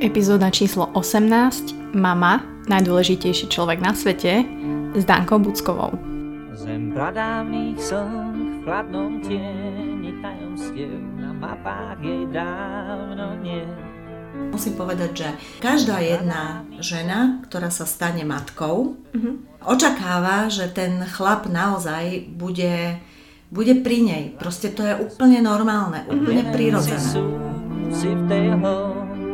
[0.00, 2.40] Epizóda číslo 18 Mama,
[2.72, 4.48] najdôležitejší človek na svete
[4.96, 5.92] s Dankou Buckovou.
[6.56, 13.60] Zem pradávnych slnk v chladnom tieni tajomstiev na mapách jej dávno nie.
[14.48, 15.28] Musím povedať, že
[15.60, 19.68] každá jedna žena, ktorá sa stane matkou, mm-hmm.
[19.68, 22.96] očakáva, že ten chlap naozaj bude,
[23.52, 24.24] bude pri nej.
[24.32, 26.56] Proste to je úplne normálne, úplne mm-hmm.
[26.56, 27.12] prirodzené.
[27.92, 28.56] Si v tej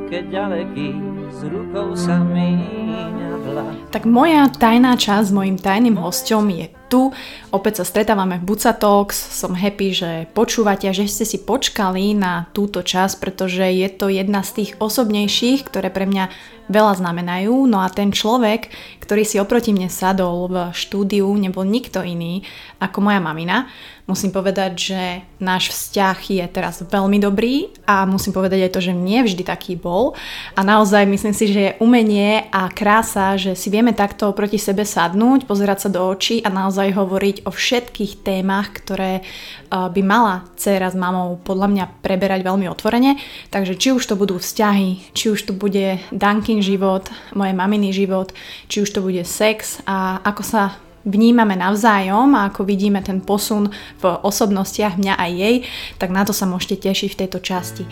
[0.06, 0.88] keď ďaleký
[1.34, 7.10] s rukou sa míňa Tak moja tajná časť s mojim tajným hostom je tu.
[7.50, 9.14] Opäť sa stretávame v Buca Talks.
[9.14, 14.10] Som happy, že počúvate a že ste si počkali na túto časť, pretože je to
[14.10, 16.30] jedna z tých osobnejších, ktoré pre mňa
[16.66, 17.54] veľa znamenajú.
[17.66, 18.70] No a ten človek,
[19.02, 22.42] ktorý si oproti mne sadol v štúdiu, nebol nikto iný
[22.82, 23.70] ako moja mamina.
[24.06, 25.02] Musím povedať, že
[25.42, 29.74] náš vzťah je teraz veľmi dobrý a musím povedať aj to, že nie vždy taký
[29.74, 30.14] bol.
[30.54, 34.86] A naozaj myslím si, že je umenie a krása, že si vieme takto proti sebe
[34.86, 39.24] sadnúť, pozerať sa do očí a naozaj hovoriť o všetkých témach, ktoré eh,
[39.70, 43.16] by mala dcera s mamou podľa mňa preberať veľmi otvorene.
[43.48, 48.36] Takže či už to budú vzťahy, či už to bude Dunkin život, moje maminy život,
[48.68, 50.62] či už to bude sex a ako sa
[51.06, 53.70] vnímame navzájom a ako vidíme ten posun
[54.02, 55.56] v osobnostiach mňa aj jej,
[56.02, 57.84] tak na to sa môžete tešiť v tejto časti.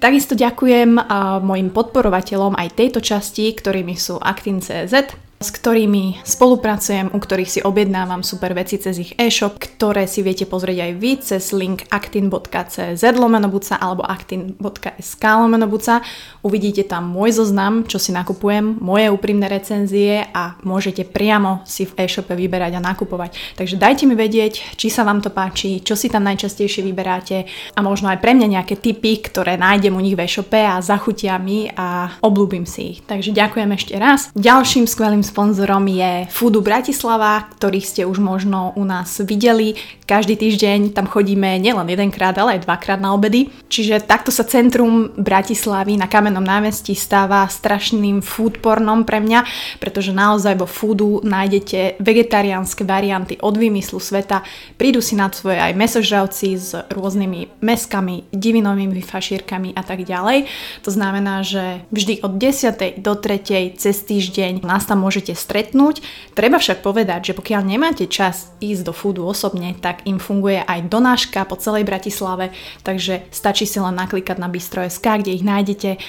[0.00, 0.96] Takisto ďakujem
[1.44, 5.12] mojim podporovateľom aj tejto časti, ktorými sú Actin.cz,
[5.42, 10.46] s ktorými spolupracujem, u ktorých si objednávam super veci cez ich e-shop, ktoré si viete
[10.46, 16.00] pozrieť aj vy cez link actin.cz lomenobuca alebo actin.sk lomenobuca.
[16.46, 22.06] Uvidíte tam môj zoznam, čo si nakupujem, moje úprimné recenzie a môžete priamo si v
[22.06, 23.58] e-shope vyberať a nakupovať.
[23.58, 27.80] Takže dajte mi vedieť, či sa vám to páči, čo si tam najčastejšie vyberáte a
[27.82, 31.66] možno aj pre mňa nejaké tipy, ktoré nájdem u nich v e-shope a zachutia mi
[31.74, 32.98] a oblúbim si ich.
[33.02, 34.30] Takže ďakujem ešte raz.
[34.38, 39.80] Ďalším skvelým sponzorom je Foodu Bratislava, ktorých ste už možno u nás videli.
[40.04, 43.48] Každý týždeň tam chodíme nielen jedenkrát, ale aj dvakrát na obedy.
[43.72, 49.48] Čiže takto sa centrum Bratislavy na Kamennom námestí stáva strašným food pornom pre mňa,
[49.80, 54.44] pretože naozaj vo foodu nájdete vegetariánske varianty od vymyslu sveta.
[54.76, 60.44] Prídu si na svoje aj mesožravci s rôznymi meskami, divinovými fašírkami a tak ďalej.
[60.84, 63.00] To znamená, že vždy od 10.
[63.00, 63.80] do 3.
[63.80, 66.02] cez týždeň nás tam môže môžete stretnúť.
[66.34, 70.90] Treba však povedať, že pokiaľ nemáte čas ísť do foodu osobne, tak im funguje aj
[70.90, 72.50] donáška po celej Bratislave,
[72.82, 76.02] takže stačí si len naklikať na bistro.sk, kde ich nájdete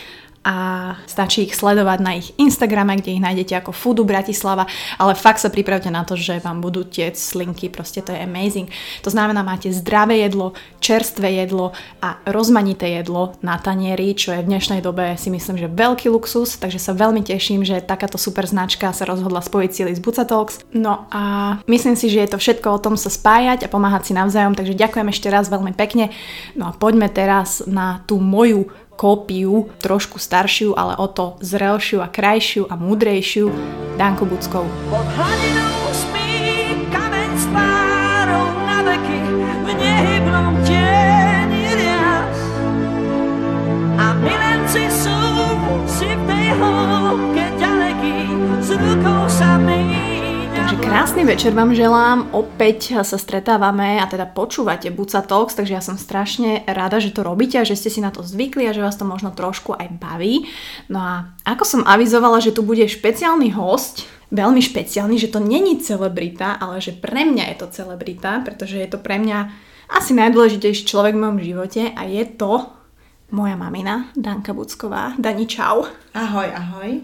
[0.44, 0.56] a
[1.08, 4.68] stačí ich sledovať na ich Instagrame, kde ich nájdete ako Foodu Bratislava,
[5.00, 8.68] ale fakt sa pripravte na to, že vám budú tie slinky, proste to je amazing.
[9.08, 10.52] To znamená, máte zdravé jedlo,
[10.84, 11.72] čerstvé jedlo
[12.04, 16.60] a rozmanité jedlo na tanieri, čo je v dnešnej dobe si myslím, že veľký luxus,
[16.60, 20.60] takže sa veľmi teším, že takáto super značka sa rozhodla spojiť sily z Buca Talks.
[20.76, 24.14] No a myslím si, že je to všetko o tom sa spájať a pomáhať si
[24.14, 26.12] navzájom, takže ďakujem ešte raz veľmi pekne.
[26.60, 32.08] No a poďme teraz na tú moju kópiu, trošku staršiu, ale o to zrelšiu a
[32.08, 33.52] krajšiu a múdrejšiu
[33.98, 34.66] Danko Buckou.
[34.90, 36.13] Pod hladinou
[50.94, 52.38] krásny večer vám želám.
[52.38, 57.26] Opäť sa stretávame a teda počúvate Buca Talks, takže ja som strašne rada, že to
[57.26, 59.90] robíte a že ste si na to zvykli a že vás to možno trošku aj
[59.98, 60.46] baví.
[60.94, 65.82] No a ako som avizovala, že tu bude špeciálny host, veľmi špeciálny, že to není
[65.82, 69.50] celebrita, ale že pre mňa je to celebrita, pretože je to pre mňa
[69.98, 72.70] asi najdôležitejší človek v mojom živote a je to
[73.34, 75.18] moja mamina, Danka Bucková.
[75.18, 75.90] Dani, čau.
[76.14, 77.02] Ahoj, ahoj.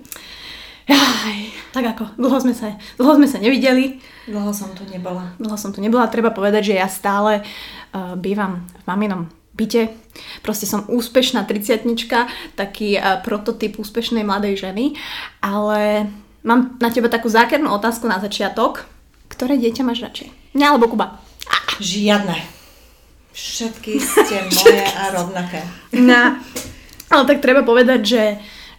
[0.90, 4.02] Jaj, tak ako, dlho sme, sa, dlho sme sa nevideli.
[4.26, 5.38] Dlho som tu nebola.
[5.38, 9.22] Dlho som tu nebola, treba povedať, že ja stále uh, bývam v maminom
[9.54, 9.94] byte.
[10.42, 12.26] Proste som úspešná triciatnička,
[12.58, 14.98] taký uh, prototyp úspešnej mladej ženy,
[15.46, 16.10] ale
[16.42, 18.90] mám na teba takú zákernú otázku na začiatok.
[19.30, 20.58] Ktoré dieťa máš radšej?
[20.58, 21.22] Mňa alebo Kuba?
[21.78, 22.34] Žiadne.
[23.30, 25.62] Všetky ste moje a rovnaké.
[25.94, 26.42] No,
[27.14, 28.24] ale tak treba povedať, že,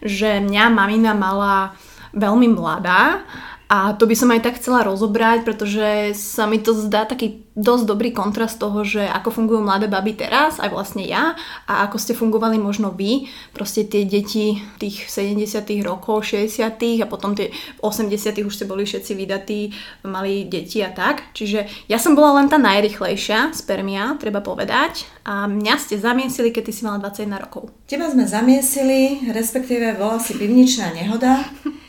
[0.03, 1.71] že mňa mamina mala
[2.13, 3.23] veľmi mladá
[3.71, 7.87] A to by som aj tak chcela rozobrať, pretože sa mi to zdá taký dosť
[7.87, 11.39] dobrý kontrast toho, že ako fungujú mladé baby teraz, aj vlastne ja,
[11.71, 16.67] a ako ste fungovali možno vy, proste tie deti tých 70 rokov, 60
[16.99, 19.71] a potom tie 80 už ste boli všetci vydatí,
[20.03, 21.31] mali deti a tak.
[21.31, 26.67] Čiže ja som bola len tá najrychlejšia spermia, treba povedať, a mňa ste zamiesili, keď
[26.67, 27.71] ty si mala 21 rokov.
[27.87, 31.47] Teba sme zamiesili, respektíve bola si pivničná nehoda.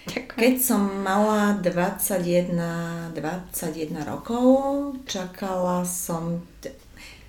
[0.08, 4.50] Keď som mala 21, 21 rokov,
[5.06, 6.42] čakala som...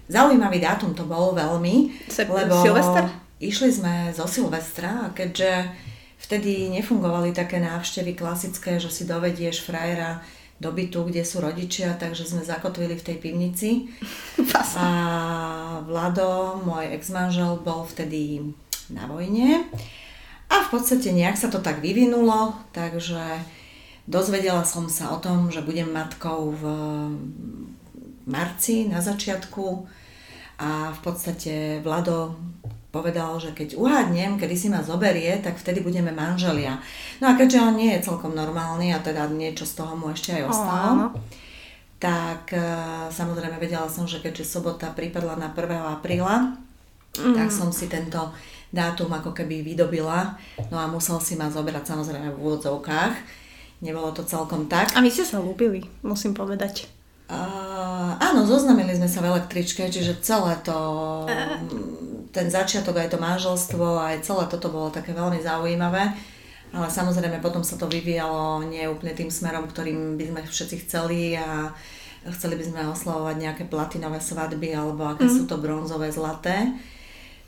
[0.09, 3.07] Zaujímavý dátum to bol veľmi, Se, lebo Silvester?
[3.39, 5.71] išli sme zo Silvestra a keďže
[6.19, 10.19] vtedy nefungovali také návštevy klasické, že si dovedieš frajera
[10.59, 13.69] do bytu, kde sú rodičia, takže sme zakotvili v tej pivnici.
[14.79, 14.87] A
[15.83, 18.43] Vlado, môj ex-manžel, bol vtedy
[18.87, 19.67] na vojne.
[20.53, 23.41] A v podstate nejak sa to tak vyvinulo, takže
[24.05, 26.63] dozvedela som sa o tom, že budem matkou v
[28.29, 29.89] marci na začiatku
[30.61, 32.37] a v podstate Vlado
[32.93, 36.77] povedal, že keď uhádnem, kedy si ma zoberie, tak vtedy budeme manželia.
[37.17, 40.37] No a keďže on nie je celkom normálny a teda niečo z toho mu ešte
[40.37, 41.17] aj ostalo, oh,
[41.97, 45.97] tak uh, samozrejme vedela som, že keďže sobota pripadla na 1.
[45.97, 46.53] apríla,
[47.17, 47.33] mm.
[47.33, 48.29] tak som si tento
[48.73, 50.33] dátum ako keby vydobila,
[50.73, 53.13] no a musel si ma zobrať samozrejme v úvodzovkách.
[53.85, 54.97] Nebolo to celkom tak.
[54.97, 56.89] A my ste sa ľúbili, musím povedať.
[57.29, 60.75] Uh, áno, zoznamili sme sa v električke, čiže celé to,
[61.29, 61.55] uh.
[62.33, 66.09] ten začiatok, aj to manželstvo, aj celé toto bolo také veľmi zaujímavé.
[66.73, 71.37] Ale samozrejme potom sa to vyvíjalo nie úplne tým smerom, ktorým by sme všetci chceli
[71.37, 71.69] a
[72.33, 75.33] chceli by sme oslavovať nejaké platinové svadby alebo aké mm.
[75.37, 76.73] sú to bronzové, zlaté.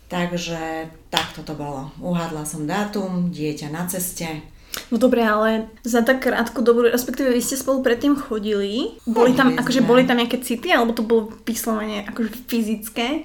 [0.06, 1.90] Takže takto to bolo.
[1.98, 4.46] Uhádla som dátum, dieťa na ceste.
[4.92, 9.56] No dobre, ale za tak krátku dobu, respektíve vy ste spolu predtým chodili, boli tam,
[9.56, 13.24] akože boli tam nejaké city, alebo to bolo vyslovene akože fyzické?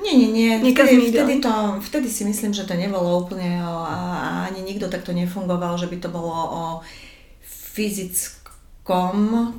[0.00, 0.52] Nie, nie, nie.
[0.60, 3.96] Vtedy, vtedy, to, vtedy si myslím, že to nebolo úplne o, a
[4.48, 6.62] ani nikto takto nefungoval, že by to bolo o
[7.74, 9.16] fyzickom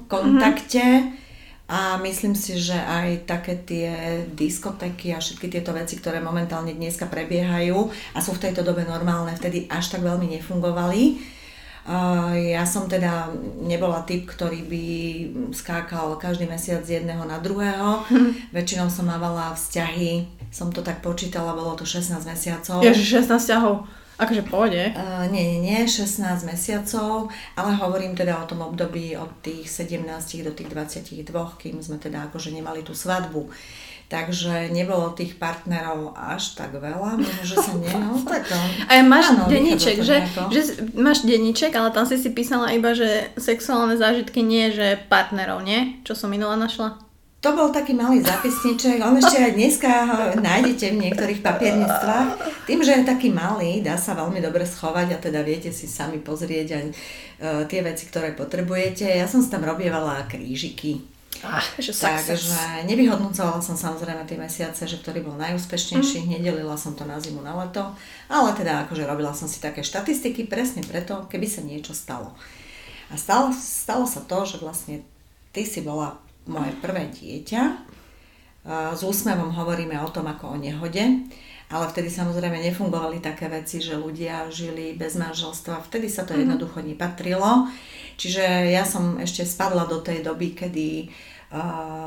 [0.07, 0.81] kontakte.
[0.81, 1.30] Mm-hmm
[1.71, 3.87] a myslím si, že aj také tie
[4.27, 9.31] diskotéky a všetky tieto veci, ktoré momentálne dneska prebiehajú a sú v tejto dobe normálne,
[9.39, 11.23] vtedy až tak veľmi nefungovali.
[12.51, 13.31] Ja som teda
[13.63, 14.85] nebola typ, ktorý by
[15.55, 18.03] skákal každý mesiac z jedného na druhého.
[18.55, 22.83] Väčšinou som mávala vzťahy, som to tak počítala, bolo to 16 mesiacov.
[22.83, 24.00] Ježiš, 16 vzťahov.
[24.21, 24.93] Akože pôjde?
[24.93, 30.05] Uh, nie, nie, nie, 16 mesiacov, ale hovorím teda o tom období od tých 17
[30.45, 31.25] do tých 22,
[31.57, 33.49] kým sme teda akože nemali tú svadbu.
[34.11, 38.59] Takže nebolo tých partnerov až tak veľa, možno, že sa nie, no tak to,
[38.91, 40.61] A ja máš áno, denníček, že, že
[40.99, 46.03] máš denníček, ale tam si si písala iba, že sexuálne zážitky nie, že partnerov, nie?
[46.03, 47.10] Čo som minula našla?
[47.41, 52.37] To bol taký malý zapisniček, on ešte aj dneska ho nájdete v niektorých papiernictvách.
[52.69, 56.21] Tým, že je taký malý, dá sa veľmi dobre schovať a teda viete si sami
[56.21, 56.95] pozrieť aj uh,
[57.65, 59.09] tie veci, ktoré potrebujete.
[59.09, 61.01] Ja som si tam robievala krížiky.
[61.41, 66.37] Ah, že Takže nevyhodnocovala som samozrejme tie mesiace, že ktorý bol najúspešnejší, mm.
[66.37, 67.81] nedelila som to na zimu, na leto,
[68.29, 72.37] ale teda akože robila som si také štatistiky presne preto, keby sa niečo stalo.
[73.09, 75.01] A stalo, stalo sa to, že vlastne
[75.49, 77.63] ty si bola moje prvé dieťa.
[78.93, 81.01] S úsmevom hovoríme o tom ako o nehode,
[81.73, 85.81] ale vtedy samozrejme nefungovali také veci, že ľudia žili bez manželstva.
[85.89, 86.41] Vtedy sa to mm-hmm.
[86.45, 87.67] jednoducho nepatrilo.
[88.21, 91.09] Čiže ja som ešte spadla do tej doby, kedy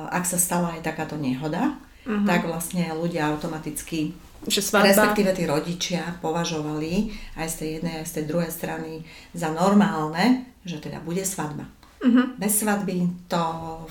[0.08, 1.75] ak sa stala aj takáto nehoda,
[2.06, 2.25] mm-hmm.
[2.25, 4.14] tak vlastne ľudia automaticky
[4.44, 4.92] že svadba.
[4.92, 7.08] respektíve tí rodičia považovali
[7.40, 9.00] aj z tej jednej, aj z tej druhej strany
[9.32, 11.64] za normálne, že teda bude svadba.
[12.04, 12.37] Uh-huh.
[12.37, 13.40] Bez svadby to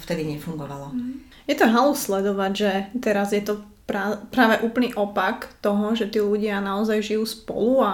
[0.05, 0.93] vtedy nefungovalo.
[0.93, 1.17] Uh-huh.
[1.49, 6.21] Je to halus sledovať, že teraz je to pra- práve úplný opak toho, že tí
[6.21, 7.91] ľudia naozaj žijú spolu a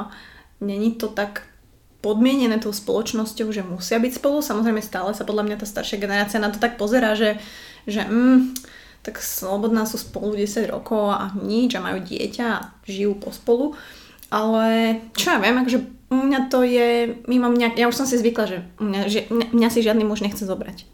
[0.60, 1.48] není to tak
[2.00, 4.40] podmienené tou spoločnosťou, že musia byť spolu.
[4.40, 7.36] Samozrejme stále sa podľa mňa tá staršia generácia na to tak pozerá, že,
[7.84, 8.56] že mm,
[9.04, 13.76] tak slobodná sú spolu 10 rokov a nič a majú dieťa a žijú pospolu.
[14.32, 18.18] Ale čo ja viem, akože u mňa to je mimo mňa, ja už som si
[18.18, 20.86] zvykla, že mňa, že mňa si žiadny muž nechce zobrať.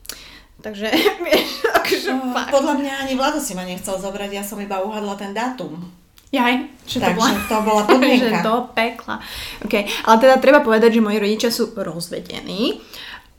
[0.60, 0.88] Takže,
[1.25, 2.51] vieš, akože uh, fakt.
[2.51, 5.79] Podľa mňa ani Vlado si ma nechcel zobrať, ja som iba uhadla ten dátum.
[6.36, 8.27] Jaj, Takže to bola, to bola podmienka.
[8.27, 9.15] že do pekla.
[9.63, 9.88] Okay.
[10.03, 12.84] Ale teda treba povedať, že moji rodičia sú rozvedení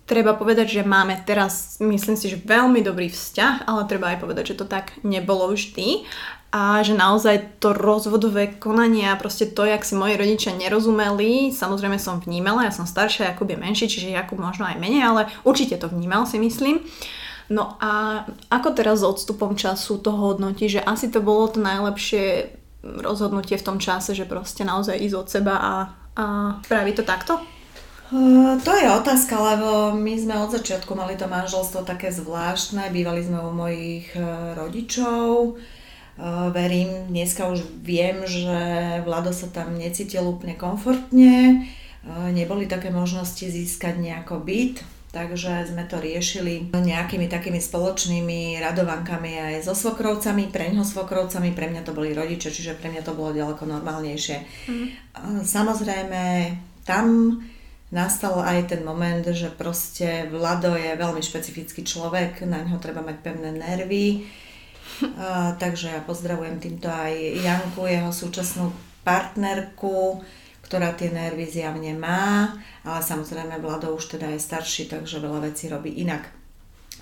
[0.06, 4.54] treba povedať, že máme teraz, myslím si, že veľmi dobrý vzťah, ale treba aj povedať,
[4.54, 6.06] že to tak nebolo vždy
[6.54, 11.98] a že naozaj to rozvodové konanie a proste to, jak si moji rodičia nerozumeli, samozrejme
[11.98, 15.76] som vnímala, ja som staršia, Jakub je menší, čiže Jakub možno aj menej, ale určite
[15.76, 16.86] to vnímal si myslím.
[17.50, 22.54] No a ako teraz s odstupom času to hodnotí, že asi to bolo to najlepšie
[22.82, 25.72] rozhodnutie v tom čase, že proste naozaj ísť od seba a,
[26.14, 26.24] a
[26.62, 27.34] spraviť to takto?
[28.62, 33.42] To je otázka, lebo my sme od začiatku mali to manželstvo také zvláštne, bývali sme
[33.42, 34.22] u mojich e,
[34.54, 35.52] rodičov, e,
[36.54, 38.54] verím, dneska už viem, že
[39.02, 41.66] Vlado sa tam necítil úplne komfortne,
[42.30, 49.66] neboli také možnosti získať nejako byt, takže sme to riešili nejakými takými spoločnými radovankami aj
[49.66, 53.34] so svokrovcami, pre ňo svokrovcami, pre mňa to boli rodiče, čiže pre mňa to bolo
[53.34, 54.36] ďaleko normálnejšie.
[54.70, 54.86] Mm.
[55.42, 56.22] Samozrejme,
[56.86, 57.34] tam
[57.96, 63.16] nastal aj ten moment, že proste Vlado je veľmi špecifický človek, na ňo treba mať
[63.24, 64.28] pevné nervy.
[65.16, 70.20] A, takže ja pozdravujem týmto aj Janku, jeho súčasnú partnerku,
[70.62, 75.72] ktorá tie nervy zjavne má, ale samozrejme Vlado už teda je starší, takže veľa vecí
[75.72, 76.28] robí inak.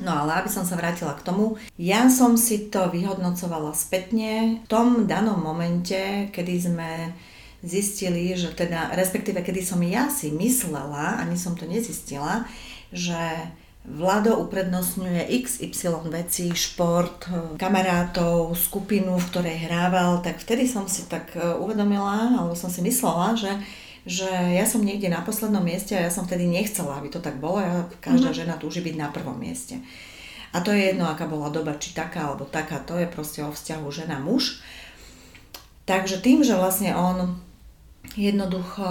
[0.03, 4.67] No ale aby som sa vrátila k tomu, ja som si to vyhodnocovala spätne v
[4.67, 6.91] tom danom momente, kedy sme
[7.65, 12.45] zistili, že teda, respektíve kedy som ja si myslela, ani som to nezistila,
[12.93, 13.17] že
[13.85, 17.29] Vlado uprednostňuje XY vecí, šport,
[17.61, 22.81] kamarátov, skupinu, v ktorej hrával, tak vtedy som si tak e, uvedomila, alebo som si
[22.81, 23.53] myslela, že,
[24.09, 24.25] že
[24.57, 27.61] ja som niekde na poslednom mieste a ja som vtedy nechcela, aby to tak bolo.
[27.61, 28.41] Ja, každá mm-hmm.
[28.41, 29.77] žena túži byť na prvom mieste.
[30.57, 33.53] A to je jedno, aká bola doba, či taká alebo taká, to je proste o
[33.53, 34.65] vzťahu žena-muž.
[35.85, 37.37] Takže tým, že vlastne on
[38.13, 38.85] jednoducho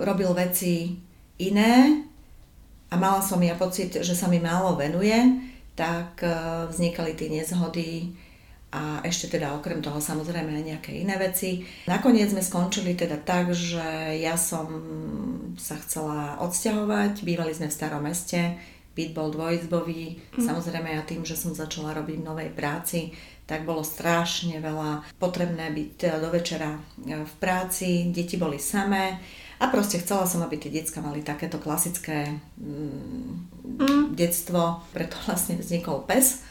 [0.00, 0.96] robil veci
[1.38, 2.04] iné
[2.88, 5.14] a mala som ja pocit, že sa mi málo venuje,
[5.76, 6.32] tak e,
[6.72, 8.16] vznikali tie nezhody
[8.68, 11.64] a ešte teda okrem toho samozrejme aj nejaké iné veci.
[11.88, 14.68] Nakoniec sme skončili teda tak, že ja som
[15.56, 18.60] sa chcela odsťahovať, bývali sme v starom meste,
[18.92, 20.42] byt bol dvojizbový, mm.
[20.42, 23.14] samozrejme ja tým, že som začala robiť v novej práci,
[23.48, 29.16] tak bolo strašne veľa potrebné byť teda do večera e, v práci, deti boli samé
[29.58, 34.02] a proste chcela som, aby tie decka mali takéto klasické mm, mm.
[34.12, 36.44] detstvo, preto vlastne vznikol pes,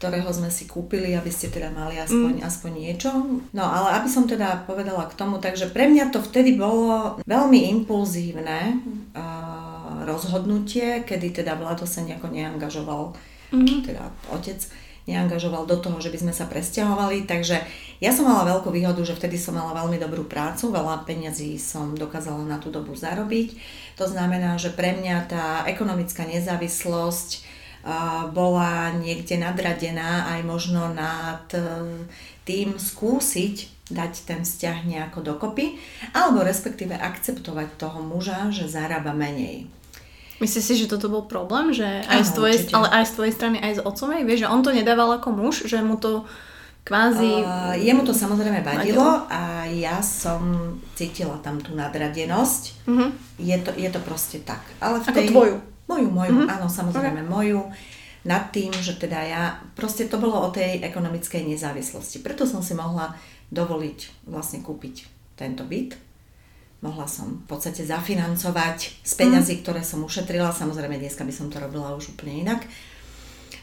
[0.00, 2.46] ktorého sme si kúpili, aby ste teda mali aspoň, mm.
[2.46, 3.10] aspoň niečo.
[3.52, 7.66] No ale aby som teda povedala k tomu, takže pre mňa to vtedy bolo veľmi
[7.76, 8.78] impulzívne
[9.12, 13.14] uh, rozhodnutie, kedy teda Vlado sa nejako neangažoval,
[13.50, 13.90] mm.
[13.90, 14.64] teda otec,
[15.08, 17.24] neangažoval do toho, že by sme sa presťahovali.
[17.24, 17.56] Takže
[18.04, 21.96] ja som mala veľkú výhodu, že vtedy som mala veľmi dobrú prácu, veľa peňazí som
[21.96, 23.56] dokázala na tú dobu zarobiť.
[23.96, 27.48] To znamená, že pre mňa tá ekonomická nezávislosť
[28.34, 31.62] bola niekde nadradená aj možno nad e,
[32.44, 33.56] tým skúsiť
[33.88, 35.80] dať ten vzťah nejako dokopy,
[36.12, 39.77] alebo respektíve akceptovať toho muža, že zarába menej.
[40.38, 41.74] Myslíš si, že toto bol problém?
[41.74, 44.20] Že aj z tvojej, ale aj z tvojej strany, aj z otcovej?
[44.22, 45.66] Vieš, že on to nedával ako muž?
[45.66, 46.22] Že mu to
[46.86, 47.44] kvázi...
[47.44, 50.40] Uh, jemu to samozrejme vadilo, vadilo a ja som
[50.96, 52.62] cítila tam tú nadradenosť.
[52.88, 53.10] Uh-huh.
[53.36, 54.64] Je, to, je to proste tak.
[54.80, 55.26] Ale v tej...
[55.28, 55.56] Ako tvoju?
[55.88, 56.54] Moju, moju, uh-huh.
[56.54, 57.28] áno, samozrejme okay.
[57.28, 57.60] moju.
[58.24, 59.42] Nad tým, že teda ja...
[59.76, 62.24] Proste to bolo o tej ekonomickej nezávislosti.
[62.24, 63.12] Preto som si mohla
[63.52, 66.07] dovoliť vlastne kúpiť tento byt
[66.78, 69.62] mohla som v podstate zafinancovať z peňazí, mm.
[69.66, 70.54] ktoré som ušetrila.
[70.54, 72.62] Samozrejme, dneska by som to robila už úplne inak.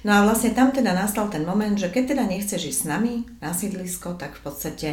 [0.05, 3.25] No a vlastne tam teda nastal ten moment, že keď teda nechceš ísť s nami
[3.41, 4.89] na sídlisko, tak v podstate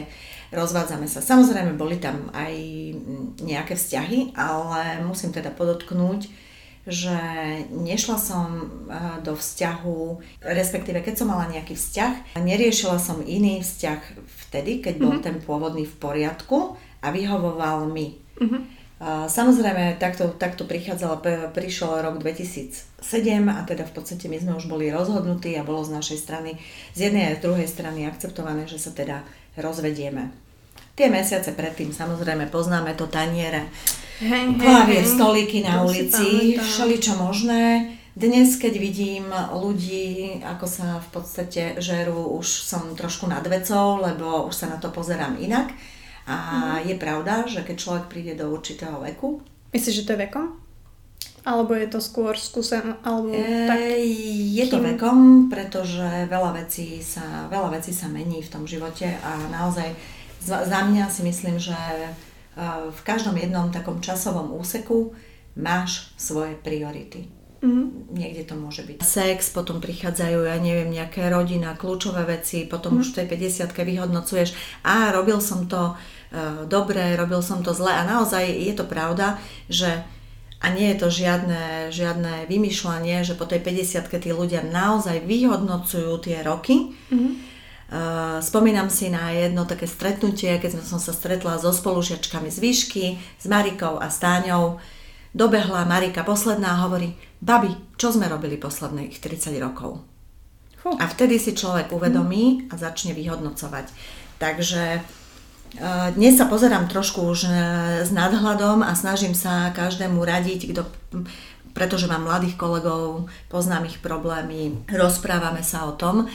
[0.56, 1.20] rozvádzame sa.
[1.20, 2.54] Samozrejme, boli tam aj
[3.44, 6.32] nejaké vzťahy, ale musím teda podotknúť,
[6.88, 7.14] že
[7.70, 8.64] nešla som e,
[9.22, 10.00] do vzťahu,
[10.42, 14.00] respektíve keď som mala nejaký vzťah, neriešila som iný vzťah
[14.48, 15.26] vtedy, keď bol mm-hmm.
[15.28, 18.14] ten pôvodný v poriadku, a vyhovoval mi.
[18.38, 18.62] Uh-huh.
[19.26, 21.18] Samozrejme, takto, takto prichádzalo,
[21.50, 23.02] prišiel rok 2007
[23.50, 26.54] a teda v podstate my sme už boli rozhodnutí a bolo z našej strany,
[26.94, 29.26] z jednej aj z druhej strany akceptované, že sa teda
[29.58, 30.30] rozvedieme.
[30.94, 33.66] Tie mesiace predtým samozrejme poznáme to taniere,
[34.22, 34.54] hey,
[35.02, 37.98] stolíky na ulici, všeličo možné.
[38.14, 44.46] Dnes, keď vidím ľudí, ako sa v podstate žerú, už som trošku nad vecou, lebo
[44.46, 45.74] už sa na to pozerám inak.
[46.26, 46.86] A mm-hmm.
[46.86, 49.42] je pravda, že keď človek príde do určitého veku...
[49.74, 50.62] Myslíš, že to je vekom?
[51.42, 53.78] Alebo je to skôr skúsen, alebo e, tak?
[54.54, 59.50] Je to vekom, pretože veľa vecí, sa, veľa vecí sa mení v tom živote a
[59.50, 59.90] naozaj
[60.38, 62.10] za, za mňa si myslím, že e,
[62.86, 65.18] v každom jednom takom časovom úseku
[65.58, 67.41] máš svoje priority.
[67.62, 68.18] Mm-hmm.
[68.18, 73.06] Niekde to môže byť sex, potom prichádzajú, ja neviem, nejaké rodina, kľúčové veci, potom mm-hmm.
[73.06, 73.26] už v tej
[73.70, 74.50] 50 vyhodnocuješ,
[74.82, 79.38] a robil som to uh, dobre, robil som to zle a naozaj je to pravda,
[79.70, 80.02] že
[80.62, 86.18] a nie je to žiadne, žiadne vymýšľanie, že po tej 50 tí ľudia naozaj vyhodnocujú
[86.22, 86.94] tie roky.
[87.10, 87.32] Mm-hmm.
[87.92, 93.04] Uh, spomínam si na jedno také stretnutie, keď som sa stretla so spolužiačkami z výšky,
[93.38, 94.82] s Marikou a Stáňou.
[95.32, 100.04] Dobehla Marika posledná a hovorí, babi, čo sme robili posledných 30 rokov?
[100.84, 100.96] Huh.
[101.00, 103.88] A vtedy si človek uvedomí a začne vyhodnocovať.
[104.36, 105.00] Takže
[106.12, 107.50] dnes sa pozerám trošku už e,
[108.04, 110.84] s nadhľadom a snažím sa každému radiť, kto,
[111.72, 116.28] pretože mám mladých kolegov, poznám ich problémy, rozprávame sa o tom,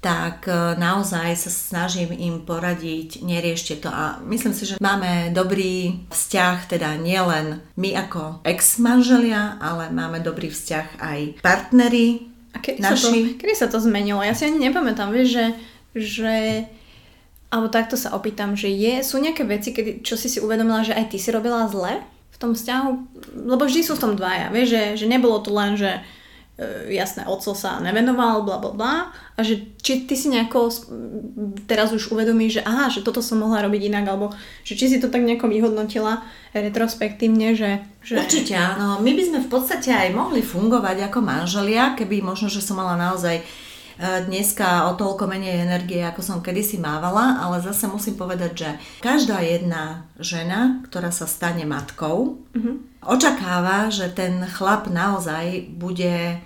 [0.00, 3.92] tak e, naozaj sa snažím im poradiť, neriešte to.
[3.92, 10.48] A myslím si, že máme dobrý vzťah, teda nielen my ako ex-manželia, ale máme dobrý
[10.48, 12.96] vzťah aj partneri a kedy naši.
[12.96, 14.24] Sa to, kedy sa to zmenilo?
[14.24, 15.46] Ja si ani nepamätám, vieš, že,
[15.92, 16.34] že
[17.52, 20.96] alebo takto sa opýtam, že je, sú nejaké veci, kedy, čo si si uvedomila, že
[20.96, 22.00] aj ty si robila zle
[22.32, 22.90] v tom vzťahu?
[23.52, 26.00] Lebo vždy sú v tom dvaja, vieš, že, že nebolo to len, že
[26.92, 28.94] jasné, oco sa nevenoval, bla bla bla,
[29.36, 30.68] a že či ty si nejako
[31.64, 34.98] teraz už uvedomíš, že aha, že toto som mohla robiť inak, alebo že či si
[35.00, 36.20] to tak nejako vyhodnotila
[36.52, 38.20] retrospektívne, že, že...
[38.20, 42.60] Určite áno, my by sme v podstate aj mohli fungovať ako manželia, keby možno, že
[42.60, 43.40] som mala naozaj
[44.00, 48.70] dneska o toľko menej energie, ako som kedysi mávala, ale zase musím povedať, že
[49.04, 53.04] každá jedna žena, ktorá sa stane matkou, mm-hmm.
[53.04, 56.40] očakáva, že ten chlap naozaj bude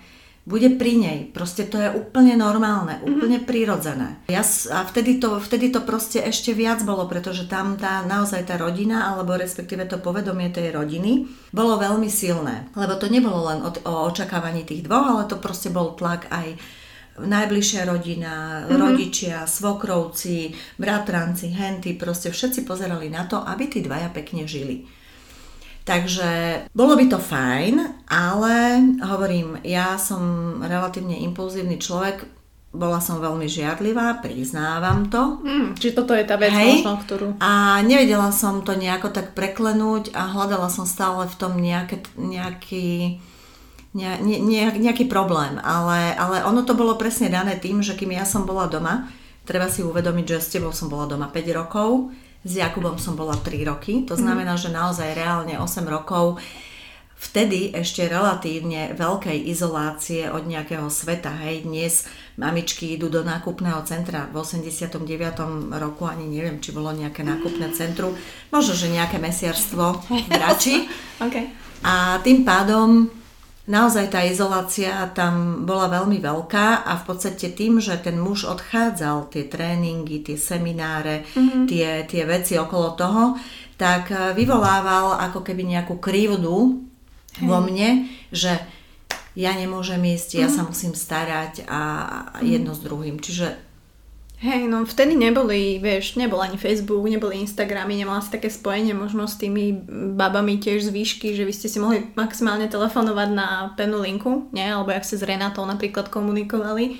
[0.44, 1.18] bude pri nej.
[1.32, 3.04] Proste to je úplne normálne, mhm.
[3.08, 3.48] úplne mm-hmm.
[3.48, 4.08] prirodzené.
[4.28, 4.44] Ja,
[4.76, 9.08] a vtedy to, vtedy to proste ešte viac bolo, pretože tam tá, naozaj tá rodina,
[9.08, 12.68] alebo respektíve to povedomie tej rodiny, bolo veľmi silné.
[12.76, 16.60] Lebo to nebolo len o, o očakávaní tých dvoch, ale to proste bol tlak aj
[17.18, 18.78] najbližšia rodina, mm-hmm.
[18.78, 24.86] rodičia, svokrovci, bratranci, henty, proste všetci pozerali na to, aby tí dvaja pekne žili.
[25.84, 28.54] Takže bolo by to fajn, ale
[29.04, 32.24] hovorím, ja som relatívne impulzívny človek,
[32.74, 35.38] bola som veľmi žiadlivá, priznávam to.
[35.46, 36.82] Mm, či toto je tá vec Hej.
[36.82, 37.26] možno, ktorú...
[37.38, 43.22] A nevedela som to nejako tak preklenúť a hľadala som stále v tom nejaké, nejaký
[43.94, 48.26] ne, ne, nejaký problém, ale, ale ono to bolo presne dané tým, že kým ja
[48.26, 49.08] som bola doma,
[49.46, 52.10] treba si uvedomiť, že s tebou som bola doma 5 rokov,
[52.44, 54.20] s Jakubom som bola 3 roky, to mhm.
[54.20, 56.42] znamená, že naozaj reálne 8 rokov
[57.24, 61.32] vtedy ešte relatívne veľkej izolácie od nejakého sveta.
[61.46, 62.04] Hej, dnes
[62.36, 64.28] mamičky idú do nákupného centra.
[64.28, 65.00] V 89.
[65.72, 68.12] roku ani neviem, či bolo nejaké nákupné centrum.
[68.52, 70.84] Možno, že nejaké mesiarstvo v Brači.
[71.24, 71.48] okay.
[71.80, 73.08] A tým pádom
[73.64, 79.32] naozaj tá izolácia tam bola veľmi veľká a v podstate tým, že ten muž odchádzal,
[79.32, 81.64] tie tréningy, tie semináre, mm-hmm.
[81.64, 83.24] tie, tie veci okolo toho,
[83.80, 86.84] tak eh, vyvolával ako keby nejakú krivdu
[87.40, 87.48] Hej.
[87.48, 88.52] vo mne, že
[89.34, 90.44] ja nemôžem ísť, mm-hmm.
[90.44, 90.68] ja sa mhm.
[90.70, 91.82] musím starať a,
[92.30, 92.84] a jedno mm-hmm.
[92.84, 93.16] s druhým.
[93.18, 93.46] Čiže
[94.42, 99.30] Hej, no vtedy neboli, vieš, nebol ani Facebook, neboli Instagramy, nemala si také spojenie možno
[99.30, 99.72] s tými
[100.18, 104.66] babami tiež z výšky, že vy ste si mohli maximálne telefonovať na pevnú linku, nie?
[104.66, 106.98] Alebo jak ste s Renatou napríklad komunikovali.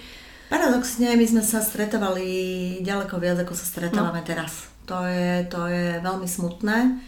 [0.49, 2.29] Paradoxne, my sme sa stretovali
[2.87, 4.29] ďaleko viac, ako sa stretávame no.
[4.29, 4.71] teraz.
[4.87, 7.03] To je, to je veľmi smutné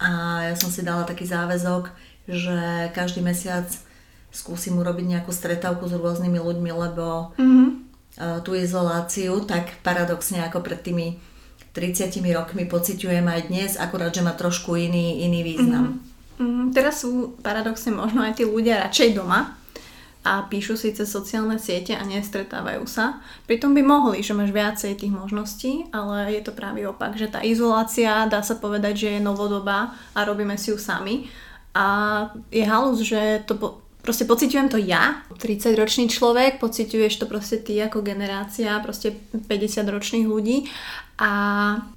[0.00, 0.10] a
[0.52, 1.92] ja som si dala taký záväzok,
[2.28, 3.68] že každý mesiac
[4.32, 7.87] skúsim urobiť nejakú stretávku s rôznymi ľuďmi, lebo mm-hmm
[8.42, 11.18] tú izoláciu, tak paradoxne ako pred tými
[11.78, 16.02] 30 rokmi pociťujem aj dnes, akurát, že má trošku iný, iný význam.
[16.02, 16.42] Mm-hmm.
[16.42, 16.68] Mm-hmm.
[16.74, 19.58] Teraz sú paradoxne možno aj tí ľudia radšej doma
[20.26, 23.22] a píšu si cez sociálne siete a nestretávajú sa.
[23.46, 27.40] Pritom by mohli, že máš viacej tých možností, ale je to práve opak, že tá
[27.40, 31.30] izolácia dá sa povedať, že je novodobá a robíme si ju sami.
[31.72, 31.86] A
[32.50, 37.62] je halus, že to po- proste pociťujem to ja, 30 ročný človek, pociťuješ to proste
[37.62, 39.48] ty ako generácia, proste 50
[39.84, 40.66] ročných ľudí
[41.18, 41.30] a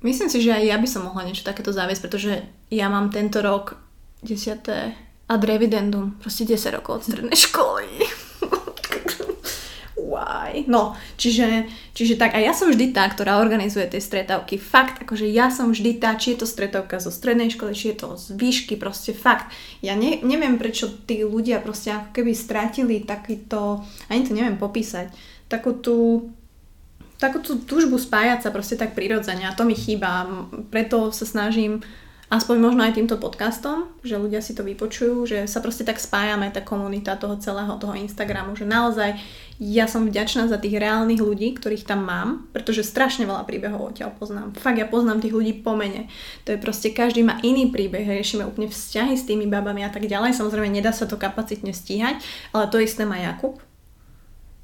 [0.01, 2.41] myslím si, že aj ja by som mohla niečo takéto zaviesť, pretože
[2.73, 3.77] ja mám tento rok
[4.25, 4.65] 10.
[5.29, 8.20] ad revidendum, proste 10 rokov od strednej školy
[10.31, 10.63] why?
[10.71, 14.55] No, čiže, čiže tak, a ja som vždy tá, ktorá organizuje tie stretávky.
[14.55, 17.97] Fakt, akože ja som vždy tá, či je to stretávka zo strednej školy, či je
[17.99, 19.51] to z výšky, proste fakt.
[19.83, 25.11] Ja ne, neviem, prečo tí ľudia proste ako keby strátili takýto, ani to neviem popísať,
[25.51, 26.31] takú tú
[27.21, 30.25] takú tú túžbu spájať sa proste tak prirodzene a to mi chýba.
[30.73, 31.85] Preto sa snažím
[32.31, 36.47] aspoň možno aj týmto podcastom, že ľudia si to vypočujú, že sa proste tak spájame,
[36.47, 39.19] tá komunita toho celého toho Instagramu, že naozaj
[39.59, 44.15] ja som vďačná za tých reálnych ľudí, ktorých tam mám, pretože strašne veľa príbehov odtiaľ
[44.15, 44.55] poznám.
[44.55, 46.07] Fakt ja poznám tých ľudí po mene.
[46.47, 50.07] To je proste, každý má iný príbeh, riešime úplne vzťahy s tými babami a tak
[50.07, 50.39] ďalej.
[50.39, 52.23] Samozrejme, nedá sa to kapacitne stíhať,
[52.55, 53.59] ale to isté má Jakub.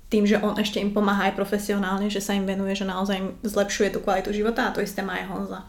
[0.07, 3.91] Tým, že on ešte im pomáha aj profesionálne, že sa im venuje, že naozaj zlepšuje
[3.91, 5.61] tú kvalitu života a to isté má aj Honza.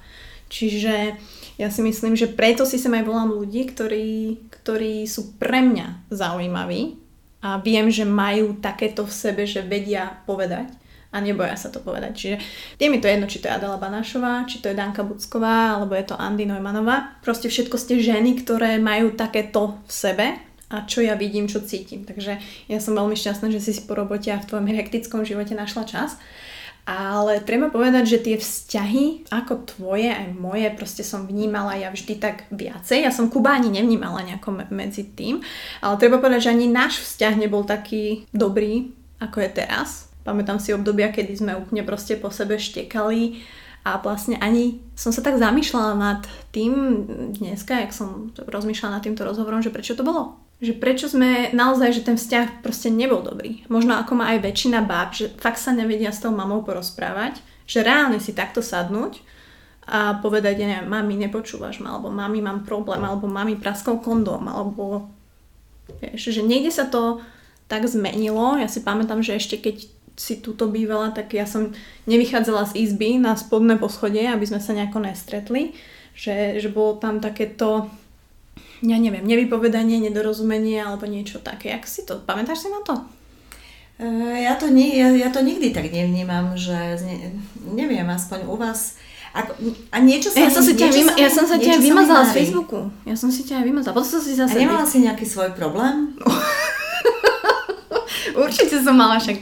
[0.49, 1.19] Čiže
[1.59, 6.09] ja si myslím, že preto si sem aj volám ľudí, ktorí, ktorí sú pre mňa
[6.09, 10.75] zaujímaví, a viem, že majú takéto v sebe, že vedia povedať
[11.09, 12.13] a neboja sa to povedať.
[12.13, 12.37] Čiže
[12.77, 15.95] je mi to jedno, či to je Adela Banášová, či to je Danka Bucková, alebo
[15.95, 17.17] je to Andy Neumannová.
[17.25, 20.27] Proste všetko ste ženy, ktoré majú takéto v sebe
[20.69, 22.05] a čo ja vidím, čo cítim.
[22.05, 25.89] Takže ja som veľmi šťastná, že si po robote a v tvojom hektickom živote našla
[25.89, 26.21] čas.
[26.89, 32.17] Ale treba povedať, že tie vzťahy, ako tvoje, aj moje, proste som vnímala ja vždy
[32.17, 33.05] tak viacej.
[33.05, 35.45] Ja som Kuba ani nevnímala nejako medzi tým.
[35.85, 40.09] Ale treba povedať, že ani náš vzťah nebol taký dobrý, ako je teraz.
[40.25, 43.45] Pamätám si obdobia, kedy sme úplne proste po sebe štekali
[43.85, 46.25] a vlastne ani som sa tak zamýšľala nad
[46.57, 47.05] tým
[47.37, 51.95] dneska, jak som rozmýšľala nad týmto rozhovorom, že prečo to bolo že prečo sme naozaj,
[51.95, 53.63] že ten vzťah proste nebol dobrý.
[53.71, 57.39] Možno ako má aj väčšina báb, že fakt sa nevedia s tou mamou porozprávať,
[57.71, 59.23] že reálne si takto sadnúť
[59.89, 64.51] a povedať, ja neviem, mami, nepočúvaš ma, alebo mami, mám problém, alebo mami, praskol kondóm,
[64.51, 65.09] alebo
[66.03, 67.23] vieš, že niekde sa to
[67.71, 68.59] tak zmenilo.
[68.59, 71.71] Ja si pamätám, že ešte keď si túto bývala, tak ja som
[72.11, 75.79] nevychádzala z izby na spodné poschodie, aby sme sa nejako nestretli.
[76.19, 77.87] Že, že bolo tam takéto
[78.83, 81.75] ja neviem, nevypovedanie, nedorozumenie alebo niečo také.
[81.75, 82.95] Jak si to, pamätáš si na to?
[83.99, 87.35] Uh, ja to, nie, ja, ja to nikdy tak nevnímam, že ne,
[87.75, 88.95] neviem, aspoň u vás
[89.35, 89.53] ako,
[89.93, 92.89] a niečo sa ja som si ťa, vyma, ja som sa ťa vymazala z Facebooku.
[93.05, 93.93] Ja som si ťa vymazala.
[93.93, 94.57] Potom som si zase...
[94.57, 96.17] A nemala si nejaký svoj problém?
[98.45, 99.37] Určite som mala však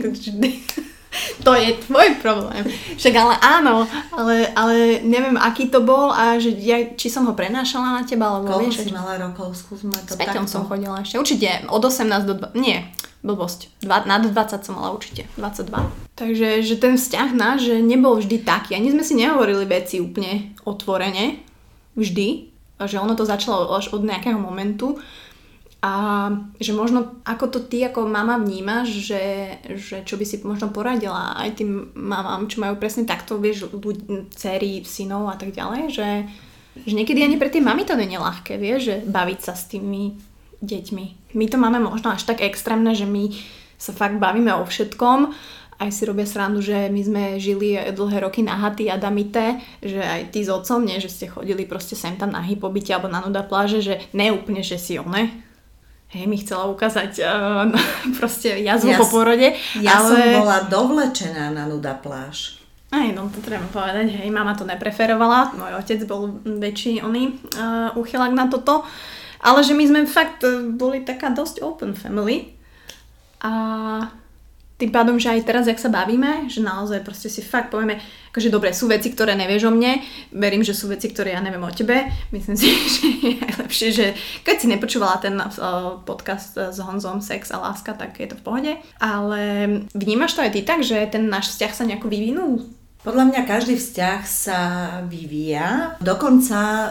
[1.45, 2.65] to je tvoj problém.
[2.97, 7.35] Však ale áno, ale, ale neviem, aký to bol a že ja, či som ho
[7.37, 9.53] prenášala na teba, alebo Koľko vieš, si mala rokov?
[9.53, 11.21] Skúsme to S Peťom som chodila ešte.
[11.21, 12.87] Určite od 18 do 2, nie,
[13.21, 13.83] blbosť.
[13.85, 16.17] Dva, nad 20 som mala určite, 22.
[16.17, 18.73] Takže že ten vzťah náš, že nebol vždy taký.
[18.79, 21.43] Ani sme si nehovorili veci úplne otvorene,
[21.99, 22.57] vždy.
[22.77, 25.01] A že ono to začalo až od nejakého momentu
[25.87, 25.93] a
[26.59, 31.39] že možno ako to ty ako mama vnímaš, že, že čo by si možno poradila
[31.39, 36.11] aj tým mamám, čo majú presne takto, vieš, ľudí, dcery, synov a tak ďalej, že,
[36.83, 39.71] že niekedy ani pre tie mami to nie je ľahké, vieš, že baviť sa s
[39.71, 40.19] tými
[40.59, 41.39] deťmi.
[41.39, 43.31] My to máme možno až tak extrémne, že my
[43.79, 45.31] sa fakt bavíme o všetkom,
[45.77, 50.35] aj si robia srandu, že my sme žili dlhé roky nahatí a damité, že aj
[50.35, 53.47] ty s otcom, nie, že ste chodili proste sem tam na hypobyte alebo na nuda
[53.47, 55.46] pláže, že neúplne, že si one,
[56.13, 57.71] hej, mi chcela ukázať uh,
[58.19, 59.55] proste jazvu ja, po porode.
[59.81, 60.11] Ja ale...
[60.11, 62.63] som bola dovlečená na nuda pláž.
[62.95, 67.91] Aj, no to treba povedať, hej, mama to nepreferovala, môj otec bol väčší oný uh,
[67.99, 68.87] uchylák na toto,
[69.43, 72.55] ale že my sme fakt uh, boli taká dosť open family
[73.43, 73.53] a
[74.77, 77.97] tým pádom, že aj teraz, jak sa bavíme, že naozaj proste si fakt povieme,
[78.29, 80.05] akože dobre, sú veci, ktoré nevieš o mne,
[80.37, 82.69] verím, že sú veci, ktoré ja neviem o tebe, myslím si,
[83.01, 84.07] že je lepšie, že
[84.45, 85.33] keď si nepočúvala ten
[86.05, 89.43] podcast s Honzom Sex a láska, tak je to v pohode, ale
[89.97, 92.61] vnímaš to aj ty tak, že ten náš vzťah sa nejako vyvinul?
[93.01, 94.61] Podľa mňa každý vzťah sa
[95.07, 95.95] vyvíja.
[96.03, 96.91] Dokonca uh,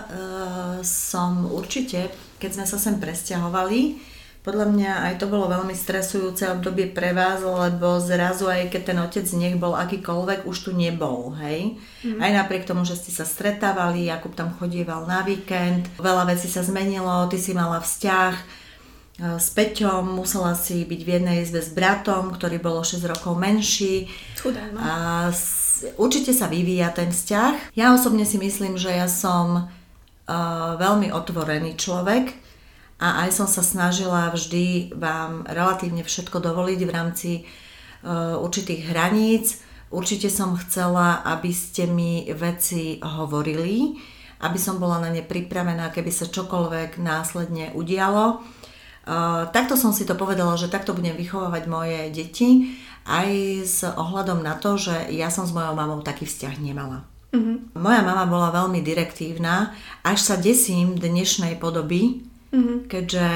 [0.80, 2.08] som určite,
[2.40, 4.15] keď sme sa sem presťahovali,
[4.46, 8.98] podľa mňa aj to bolo veľmi stresujúce obdobie pre vás, lebo zrazu aj keď ten
[9.02, 11.82] otec nech bol akýkoľvek, už tu nebol, hej.
[12.06, 12.22] Mm.
[12.22, 16.62] Aj napriek tomu, že ste sa stretávali, Jakub tam chodieval na víkend, veľa vecí sa
[16.62, 18.44] zmenilo, ty si mala vzťah e,
[19.42, 24.06] s Peťom, musela si byť v jednej izbe s bratom, ktorý bol 6 rokov menší.
[24.38, 24.78] Chudá, no.
[24.78, 24.92] A
[25.98, 27.74] určite sa vyvíja ten vzťah.
[27.74, 32.45] Ja osobne si myslím, že ja som uh, veľmi otvorený človek,
[33.06, 39.62] a aj som sa snažila vždy vám relatívne všetko dovoliť v rámci uh, určitých hraníc.
[39.94, 43.94] Určite som chcela, aby ste mi veci hovorili,
[44.42, 48.42] aby som bola na ne pripravená, keby sa čokoľvek následne udialo.
[49.06, 52.74] Uh, takto som si to povedala, že takto budem vychovávať moje deti,
[53.06, 53.30] aj
[53.62, 57.06] s ohľadom na to, že ja som s mojou mamou taký vzťah nemala.
[57.38, 57.78] Mm-hmm.
[57.78, 62.78] Moja mama bola veľmi direktívna, až sa desím dnešnej podoby, mm-hmm.
[62.88, 63.28] keďže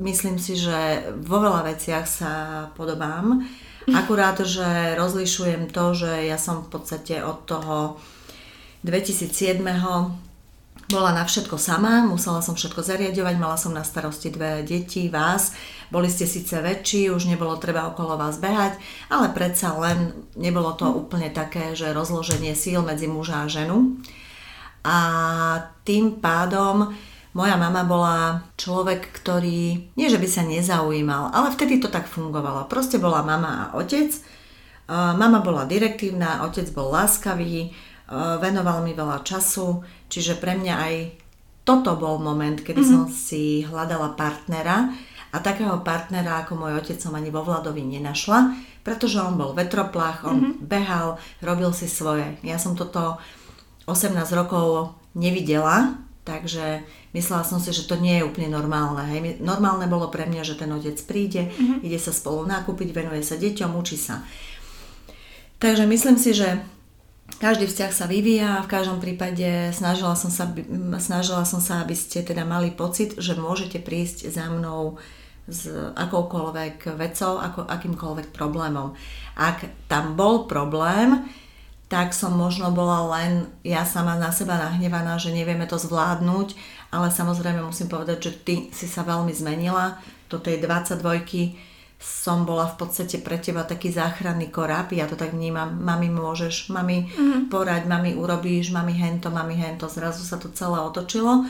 [0.00, 2.32] myslím si, že vo veľa veciach sa
[2.74, 3.44] podobám.
[3.86, 3.94] Mhm.
[3.96, 8.00] Akurát, že rozlišujem to, že ja som v podstate od toho
[8.84, 9.60] 2007
[10.90, 15.54] bola na všetko sama, musela som všetko zariadovať, mala som na starosti dve deti, vás.
[15.86, 18.74] Boli ste síce väčší, už nebolo treba okolo vás behať,
[19.06, 24.02] ale predsa len nebolo to úplne také, že rozloženie síl medzi muža a ženu.
[24.82, 24.98] A
[25.86, 26.90] tým pádom
[27.30, 28.16] moja mama bola
[28.58, 32.66] človek, ktorý, nie že by sa nezaujímal, ale vtedy to tak fungovalo.
[32.66, 34.10] Proste bola mama a otec.
[34.90, 37.70] Mama bola direktívna, otec bol láskavý,
[38.42, 40.94] venoval mi veľa času, čiže pre mňa aj
[41.62, 43.06] toto bol moment, kedy mm-hmm.
[43.06, 44.90] som si hľadala partnera
[45.30, 50.26] a takého partnera ako môj otec som ani vo Vladovi nenašla, pretože on bol vetroplach,
[50.26, 50.66] on mm-hmm.
[50.66, 52.26] behal, robil si svoje.
[52.42, 53.22] Ja som toto
[53.86, 56.84] 18 rokov nevidela, takže
[57.16, 59.02] myslela som si, že to nie je úplne normálne.
[59.08, 59.40] Hej.
[59.40, 61.86] Normálne bolo pre mňa, že ten otec príde, mm-hmm.
[61.86, 64.22] ide sa spolu nakúpiť, venuje sa deťom, učí sa.
[65.60, 66.60] Takže myslím si, že
[67.38, 70.50] každý vzťah sa vyvíja, v každom prípade snažila som, sa,
[70.98, 74.98] snažila som sa, aby ste teda mali pocit, že môžete prísť za mnou
[75.50, 78.94] s akoukoľvek vecou, ako, akýmkoľvek problémom.
[79.34, 81.26] Ak tam bol problém,
[81.90, 86.54] tak som možno bola len ja sama na seba nahnevaná, že nevieme to zvládnuť,
[86.94, 89.98] ale samozrejme musím povedať, že ty si sa veľmi zmenila.
[90.30, 91.02] Do tej 22
[91.98, 96.70] som bola v podstate pre teba taký záchranný korab, ja to tak vnímam, mami môžeš,
[96.70, 97.50] mami mm-hmm.
[97.50, 101.42] poraď, mami urobíš, mami hento, mami hento, zrazu sa to celé otočilo.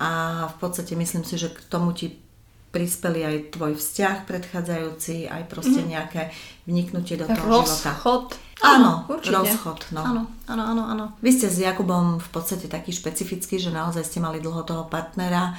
[0.00, 0.10] A
[0.50, 2.21] v podstate myslím si, že k tomu ti
[2.72, 5.92] prispeli aj tvoj vzťah predchádzajúci, aj proste mm-hmm.
[5.92, 6.22] nejaké
[6.64, 8.32] vniknutie do toho rozchod.
[8.32, 8.64] života.
[8.64, 9.36] Áno, určite.
[9.36, 9.80] rozchod.
[9.92, 10.00] No.
[10.00, 11.04] Áno, áno, áno, áno.
[11.20, 15.52] Vy ste s Jakubom v podstate taký špecifický, že naozaj ste mali dlho toho partnera,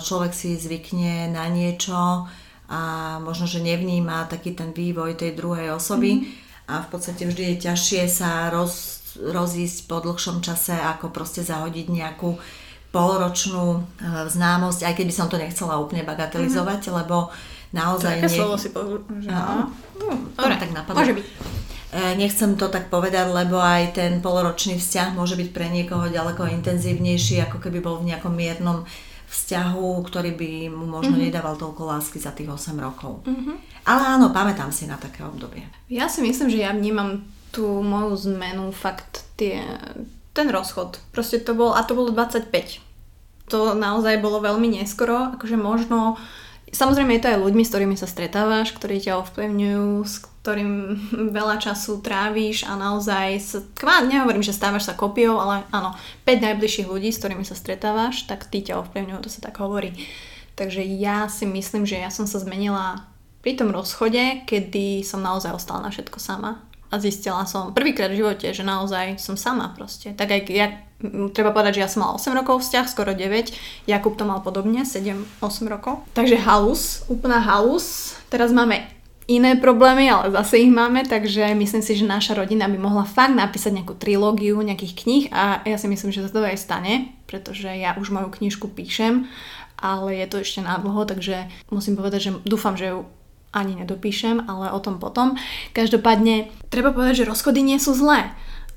[0.00, 2.26] človek si zvykne na niečo,
[2.70, 6.70] a možno, že nevníma taký ten vývoj tej druhej osoby mm-hmm.
[6.70, 11.86] a v podstate vždy je ťažšie sa roz, rozísť po dlhšom čase, ako proste zahodiť
[11.90, 12.38] nejakú
[12.90, 16.98] polročnú uh, známosť, aj keď by som to nechcela úplne bagatelizovať, mm-hmm.
[17.02, 17.30] lebo
[17.70, 18.18] naozaj...
[18.18, 18.38] Také nie...
[18.38, 19.70] slovo si povedal, že no.
[19.98, 20.98] no, Dobre, tak napadlo.
[20.98, 21.26] môže byť.
[21.90, 26.46] E, nechcem to tak povedať, lebo aj ten poloročný vzťah môže byť pre niekoho ďaleko
[26.62, 28.86] intenzívnejší, ako keby bol v nejakom miernom
[29.30, 31.30] vzťahu, ktorý by mu možno mm-hmm.
[31.30, 33.22] nedával toľko lásky za tých 8 rokov.
[33.26, 33.86] Mm-hmm.
[33.86, 35.62] Ale áno, pamätám si na také obdobie.
[35.86, 39.62] Ja si myslím, že ja vnímam tú moju zmenu fakt tie,
[40.32, 41.02] ten rozchod.
[41.10, 42.50] Proste to bol, a to bolo 25.
[43.50, 46.20] To naozaj bolo veľmi neskoro, akože možno
[46.70, 50.70] Samozrejme je to aj ľuďmi, s ktorými sa stretávaš, ktorí ťa ovplyvňujú, s ktorým
[51.36, 53.58] veľa času trávíš a naozaj sa,
[54.06, 58.46] nehovorím, že stávaš sa kopiou, ale áno, 5 najbližších ľudí, s ktorými sa stretávaš, tak
[58.46, 59.98] tí ťa ovplyvňujú, to sa tak hovorí.
[60.54, 63.02] Takže ja si myslím, že ja som sa zmenila
[63.42, 68.20] pri tom rozchode, kedy som naozaj ostala na všetko sama a zistila som prvýkrát v
[68.20, 70.10] živote, že naozaj som sama proste.
[70.18, 70.66] Tak aj ja,
[71.30, 73.54] treba povedať, že ja som mala 8 rokov vzťah, skoro 9,
[73.86, 76.02] Jakub to mal podobne, 7-8 rokov.
[76.18, 78.18] Takže halus, úplná halus.
[78.26, 78.82] Teraz máme
[79.30, 83.38] iné problémy, ale zase ich máme, takže myslím si, že naša rodina by mohla fakt
[83.38, 87.70] napísať nejakú trilógiu nejakých kníh a ja si myslím, že sa to aj stane, pretože
[87.70, 89.30] ja už moju knižku píšem,
[89.78, 93.06] ale je to ešte nádlho, takže musím povedať, že dúfam, že ju
[93.50, 95.34] ani nedopíšem, ale o tom potom.
[95.74, 98.30] Každopádne, treba povedať, že rozchody nie sú zlé,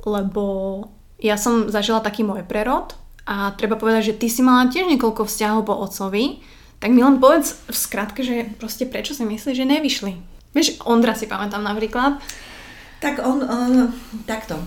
[0.03, 0.87] lebo
[1.21, 5.29] ja som zažila taký môj prerod a treba povedať, že ty si mala tiež niekoľko
[5.29, 6.43] vzťahov po otcovi,
[6.83, 10.13] tak mi len povedz v skratke, že proste prečo si myslíš, že nevyšli.
[10.51, 12.19] Vieš, Ondra si pamätám napríklad.
[12.99, 13.95] Tak on, on
[14.27, 14.59] takto.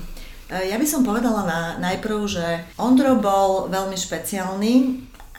[0.46, 2.46] Ja by som povedala na, najprv, že
[2.78, 4.72] Ondro bol veľmi špeciálny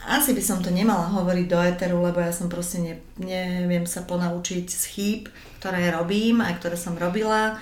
[0.08, 4.00] asi by som to nemala hovoriť do eteru, lebo ja som proste ne, neviem sa
[4.08, 5.22] ponaučiť z chýb,
[5.60, 7.60] ktoré robím, aj ktoré som robila.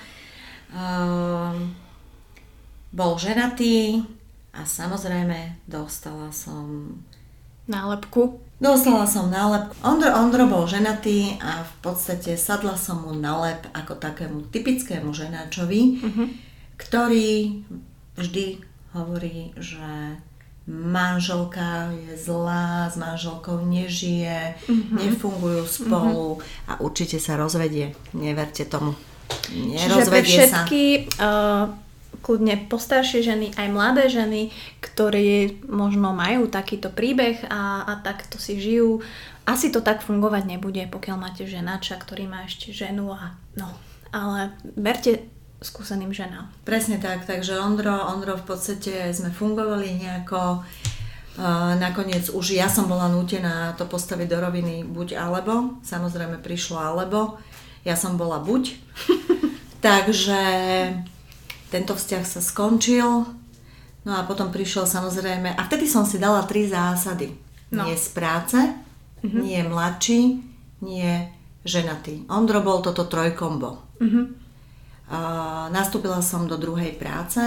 [0.71, 1.75] Um,
[2.95, 4.03] bol ženatý
[4.55, 6.97] a samozrejme dostala som
[7.67, 8.39] nálepku.
[8.57, 9.75] Dostala som nálepku.
[9.85, 15.13] Ondro, Ondro bol ženatý a v podstate sadla som mu na lep ako takému typickému
[15.13, 16.27] ženáčovi, uh-huh.
[16.79, 17.61] ktorý
[18.17, 18.65] vždy
[18.97, 20.17] hovorí, že
[20.67, 24.99] manželka je zlá, s manželkou nežije, mm-hmm.
[24.99, 26.69] nefungujú spolu mm-hmm.
[26.69, 27.95] a určite sa rozvedie.
[28.11, 28.91] Neverte tomu.
[29.55, 30.83] Nerozvedie Čiže pre všetky
[31.15, 31.23] sa.
[31.23, 31.65] Uh,
[32.19, 34.51] kľudne postaršie ženy, aj mladé ženy,
[34.83, 38.99] ktoré možno majú takýto príbeh a, a takto si žijú,
[39.47, 43.71] asi to tak fungovať nebude, pokiaľ máte ženača, ktorý má ešte ženu a no,
[44.11, 46.49] ale verte skúseným ženám.
[46.63, 50.61] Presne tak, takže Ondro, Ondro v podstate sme fungovali nejako,
[51.81, 57.41] nakoniec už ja som bola nútená to postaviť do roviny buď alebo, samozrejme prišlo alebo,
[57.81, 58.77] ja som bola buď,
[59.85, 60.41] takže
[61.73, 63.25] tento vzťah sa skončil,
[64.07, 67.35] No a potom prišiel samozrejme, a vtedy som si dala tri zásady.
[67.75, 67.83] No.
[67.83, 69.43] Nie z práce, uh-huh.
[69.43, 70.39] nie mladší,
[70.79, 71.27] nie
[71.67, 72.23] ženatý.
[72.31, 73.83] Ondro bol toto trojkombo.
[73.99, 74.31] Uh-huh.
[75.71, 77.39] Nastúpila som do druhej práce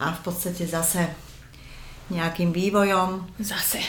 [0.00, 1.04] a v podstate zase
[2.08, 3.28] nejakým vývojom.
[3.40, 3.80] Zase.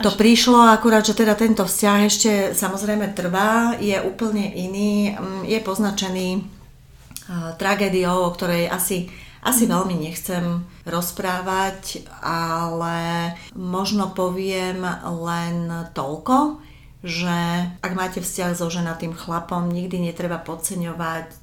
[0.00, 5.60] To prišlo, akurát, že teda tento vzťah ešte samozrejme trvá, je úplne iný, mm, je
[5.60, 14.84] poznačený uh, tragédiou, o ktorej asi asi veľmi nechcem rozprávať, ale možno poviem
[15.24, 16.60] len toľko,
[17.00, 21.39] že ak máte vzťah so ženatým chlapom, nikdy netreba podceňovať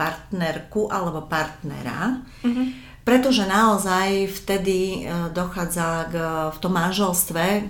[0.00, 2.66] partnerku alebo partnera, mm-hmm.
[3.04, 6.14] pretože naozaj vtedy e, dochádza k,
[6.48, 7.68] v tom manželstve,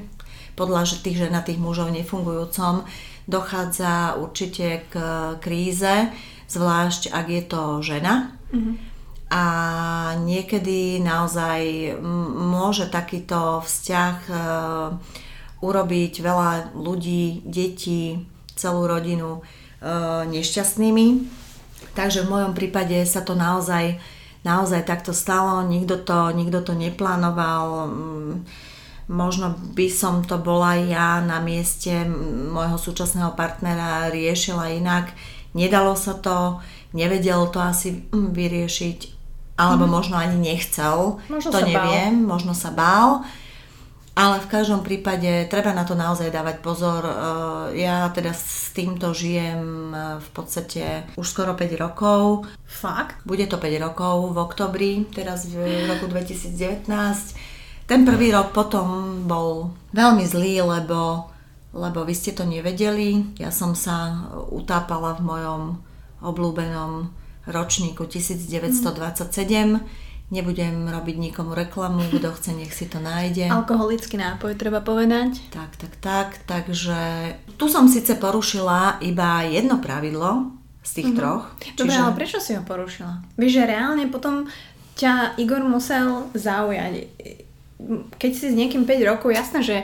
[0.54, 2.86] podľa tých ženatých mužov nefungujúcom,
[3.26, 4.94] dochádza určite k
[5.42, 6.14] kríze,
[6.46, 8.38] zvlášť ak je to žena.
[8.54, 8.90] Mm-hmm
[9.30, 9.44] a
[10.18, 11.94] niekedy naozaj
[12.34, 14.34] môže takýto vzťah e,
[15.62, 18.26] urobiť veľa ľudí, detí,
[18.58, 19.40] celú rodinu e,
[20.26, 21.06] nešťastnými.
[21.94, 23.98] Takže v mojom prípade sa to naozaj,
[24.46, 27.90] naozaj takto stalo, nikto to, nikto to neplánoval.
[29.10, 32.06] Možno by som to bola ja na mieste
[32.50, 35.10] môjho súčasného partnera riešila inak.
[35.50, 36.62] Nedalo sa to,
[36.94, 39.20] nevedel to asi vyriešiť
[39.60, 39.92] alebo mm.
[39.92, 42.28] možno ani nechcel, možno to neviem, bál.
[42.32, 43.28] možno sa bál.
[44.20, 47.08] Ale v každom prípade treba na to naozaj dávať pozor.
[47.08, 47.14] E,
[47.80, 52.44] ja teda s týmto žijem e, v podstate už skoro 5 rokov.
[52.68, 53.24] Fakt?
[53.24, 56.84] Bude to 5 rokov v oktobri, teraz v roku 2019.
[57.88, 61.32] Ten prvý rok potom bol veľmi zlý, lebo,
[61.72, 63.40] lebo vy ste to nevedeli.
[63.40, 65.62] Ja som sa utápala v mojom
[66.20, 67.08] obľúbenom
[67.48, 69.80] ročníku 1927.
[70.30, 73.50] Nebudem robiť nikomu reklamu, kto chce, nech si to nájde.
[73.50, 75.42] Alkoholický nápoj, treba povedať.
[75.50, 76.28] Tak, tak, tak.
[76.46, 80.54] Takže tu som síce porušila iba jedno pravidlo
[80.86, 81.18] z tých mm-hmm.
[81.18, 81.44] troch.
[81.74, 81.98] Dobre, čiže...
[81.98, 83.34] ale prečo si ho porušila?
[83.34, 84.46] Vieš, že reálne potom
[84.94, 87.10] ťa Igor musel zaujať.
[88.14, 89.76] Keď si s niekým 5 rokov, jasné, že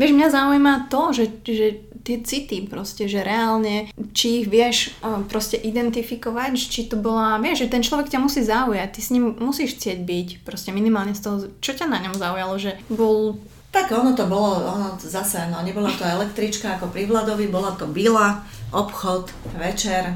[0.00, 1.66] vieš, mňa zaujíma to, že, že
[2.02, 4.92] tie city proste, že reálne, či ich vieš
[5.30, 9.38] proste identifikovať, či to bola, vieš, že ten človek ťa musí zaujať, ty s ním
[9.38, 13.38] musíš chcieť byť, proste minimálne z toho, čo ťa na ňom zaujalo, že bol
[13.72, 17.88] tak ono to bolo, ono zase, no nebola to električka ako pri Vladovi, bola to
[17.88, 20.12] bila, obchod, večer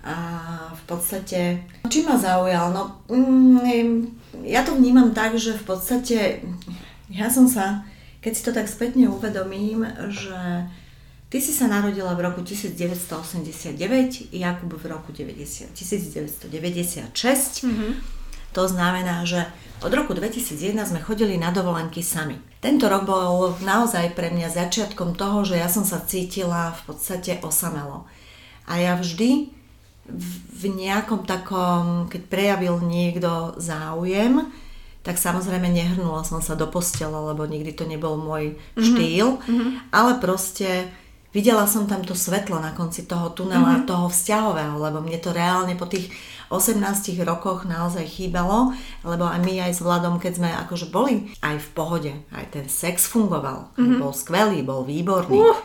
[0.00, 0.16] a
[0.72, 6.18] v podstate, či ma zaujal, no mm, ja to vnímam tak, že v podstate
[7.12, 7.84] ja som sa,
[8.24, 10.64] keď si to tak spätne uvedomím, že
[11.28, 16.48] Ty si sa narodila v roku 1989, Jakub v roku 90, 1996.
[17.68, 17.92] Mm-hmm.
[18.56, 19.44] To znamená, že
[19.84, 22.40] od roku 2001 sme chodili na dovolenky sami.
[22.64, 27.44] Tento rok bol naozaj pre mňa začiatkom toho, že ja som sa cítila v podstate
[27.44, 28.08] osamelo.
[28.64, 29.52] A ja vždy
[30.56, 34.48] v nejakom takom, keď prejavil niekto záujem,
[35.04, 38.80] tak samozrejme nehrnula som sa do postela, lebo nikdy to nebol môj mm-hmm.
[38.80, 39.92] štýl, mm-hmm.
[39.92, 40.88] ale proste
[41.32, 43.88] videla som tam to svetlo na konci toho tunela, mm-hmm.
[43.88, 46.08] toho vzťahového, lebo mne to reálne po tých
[46.48, 46.80] 18
[47.28, 48.72] rokoch naozaj chýbalo,
[49.04, 52.66] lebo aj my aj s Vladom, keď sme akože boli aj v pohode, aj ten
[52.72, 54.00] sex fungoval, mm-hmm.
[54.00, 55.60] bol skvelý, bol výborný, uh,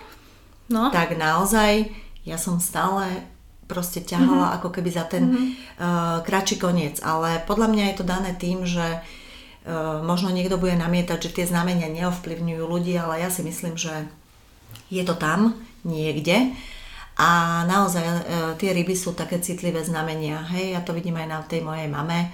[0.67, 0.91] no.
[0.91, 1.87] tak naozaj
[2.27, 3.23] ja som stále
[3.63, 4.57] proste ťahala mm-hmm.
[4.59, 5.49] ako keby za ten mm-hmm.
[5.79, 10.75] uh, kratší koniec, ale podľa mňa je to dané tým, že uh, možno niekto bude
[10.75, 14.11] namietať, že tie znamenia neovplyvňujú ľudí, ale ja si myslím, že
[14.93, 16.53] je to tam niekde.
[17.13, 18.13] A naozaj e,
[18.57, 20.41] tie ryby sú také citlivé znamenia.
[20.49, 22.25] Hej, ja to vidím aj na tej mojej mame.
[22.25, 22.27] E,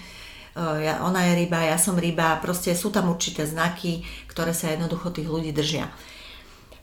[0.87, 2.39] ja, ona je ryba, ja som ryba.
[2.39, 5.91] Proste sú tam určité znaky, ktoré sa jednoducho tých ľudí držia.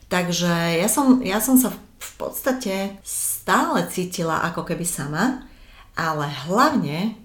[0.07, 5.49] Takže ja som, ja som sa v podstate stále cítila ako keby sama,
[5.97, 7.17] ale hlavne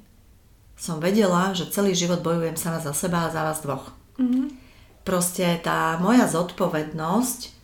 [0.75, 3.95] som vedela, že celý život bojujem sama za seba a za vás dvoch.
[4.19, 4.47] Mm-hmm.
[5.07, 7.62] Proste tá moja zodpovednosť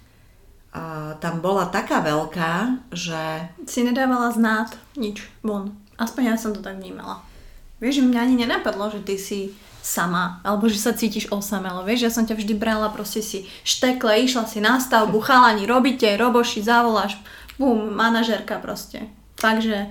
[1.18, 3.48] tam bola taká veľká, že...
[3.64, 5.74] Si nedávala znát nič von.
[5.98, 7.24] Aspoň ja som to tak vnímala.
[7.78, 11.86] Vieš, mňa ani nenapadlo, že ty si sama, alebo že sa cítiš osamelo.
[11.86, 16.10] Vieš, ja som ťa vždy brala, proste si štekle, išla si na stavbu, chalani, robíte,
[16.18, 17.16] roboši, zavoláš,
[17.56, 19.08] bum, manažerka proste.
[19.38, 19.88] Takže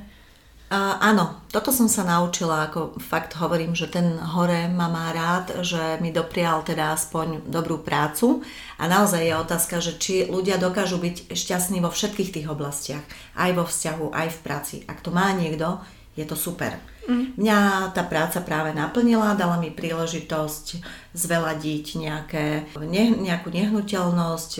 [0.67, 5.95] Áno, toto som sa naučila, ako fakt hovorím, že ten hore ma má rád, že
[6.03, 8.43] mi doprial teda aspoň dobrú prácu
[8.75, 12.99] a naozaj je otázka, že či ľudia dokážu byť šťastní vo všetkých tých oblastiach,
[13.39, 14.75] aj vo vzťahu, aj v práci.
[14.91, 15.79] Ak to má niekto,
[16.17, 16.73] je to super.
[17.07, 17.37] Mm.
[17.39, 17.59] Mňa
[17.95, 20.83] tá práca práve naplnila, dala mi príležitosť
[21.15, 22.45] zveladiť nejaké,
[22.83, 24.51] ne, nejakú nehnuteľnosť,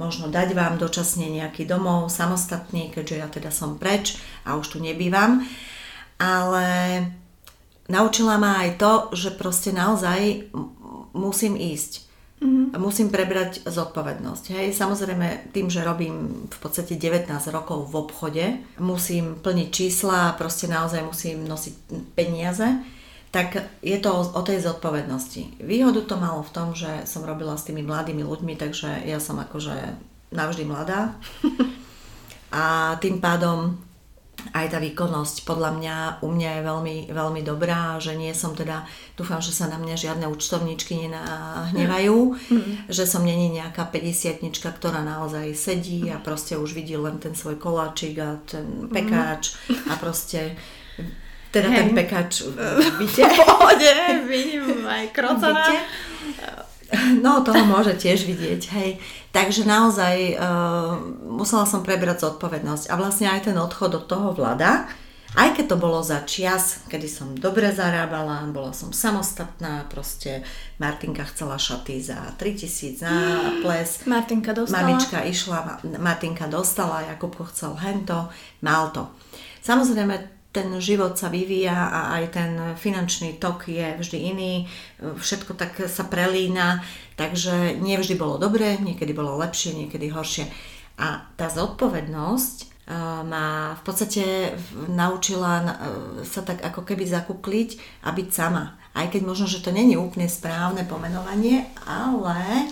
[0.00, 4.78] možno dať vám dočasne nejaký domov samostatný, keďže ja teda som preč a už tu
[4.82, 5.46] nebývam.
[6.18, 6.66] Ale
[7.86, 10.50] naučila ma aj to, že proste naozaj
[11.14, 12.76] musím ísť Mm-hmm.
[12.82, 14.44] Musím prebrať zodpovednosť.
[14.58, 14.74] Hej.
[14.74, 18.44] Samozrejme, tým, že robím v podstate 19 rokov v obchode,
[18.82, 21.74] musím plniť čísla a proste naozaj musím nosiť
[22.18, 22.66] peniaze,
[23.30, 25.62] tak je to o, o tej zodpovednosti.
[25.62, 29.38] Výhodu to malo v tom, že som robila s tými mladými ľuďmi, takže ja som
[29.38, 29.74] akože
[30.34, 31.14] navždy mladá.
[32.54, 33.74] A tým pádom
[34.52, 38.84] aj tá výkonnosť podľa mňa u mňa je veľmi, veľmi dobrá, že nie som teda,
[39.16, 42.92] dúfam, že sa na mňa žiadne účtovníčky nenahnevajú, mm.
[42.92, 47.56] že som není nejaká 50 ktorá naozaj sedí a proste už vidí len ten svoj
[47.56, 49.88] koláčik a ten pekáč mm.
[49.88, 50.58] a proste
[51.54, 51.78] teda hey.
[51.86, 52.42] ten pekáč
[53.00, 53.30] vidíte?
[53.30, 53.92] V pohode,
[54.26, 55.64] vidím aj krocana.
[57.24, 58.90] No, toho môže tiež vidieť, hej.
[59.34, 60.94] Takže naozaj uh,
[61.26, 62.90] musela som prebrať zodpovednosť.
[62.90, 64.86] A vlastne aj ten odchod od toho vlada,
[65.34, 70.46] aj keď to bolo za čias, kedy som dobre zarábala, bola som samostatná, proste
[70.78, 73.18] Martinka chcela šaty za 3000 na
[73.58, 74.06] ples.
[74.06, 74.86] Martinka dostala.
[74.86, 78.30] Mamička išla, Martinka dostala, Jakubko chcel hento,
[78.62, 79.10] mal to.
[79.66, 84.54] Samozrejme, ten život sa vyvíja a aj ten finančný tok je vždy iný,
[85.02, 86.78] všetko tak sa prelína,
[87.18, 90.46] takže nie vždy bolo dobré, niekedy bolo lepšie, niekedy horšie.
[90.94, 92.94] A tá zodpovednosť eh,
[93.26, 94.54] ma v podstate
[94.86, 95.68] naučila eh,
[96.22, 98.78] sa tak ako keby zakukliť a byť sama.
[98.94, 102.70] Aj keď možno, že to není úplne správne pomenovanie, ale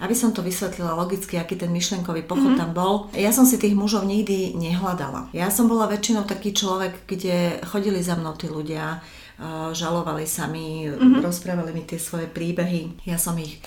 [0.00, 2.60] aby som to vysvetlila logicky, aký ten myšlenkový pochod mm-hmm.
[2.60, 5.28] tam bol, ja som si tých mužov nikdy nehľadala.
[5.36, 10.48] Ja som bola väčšinou taký človek, kde chodili za mnou tí ľudia, uh, žalovali sa
[10.48, 11.20] mi, mm-hmm.
[11.20, 13.04] rozprávali mi tie svoje príbehy.
[13.04, 13.60] Ja som ich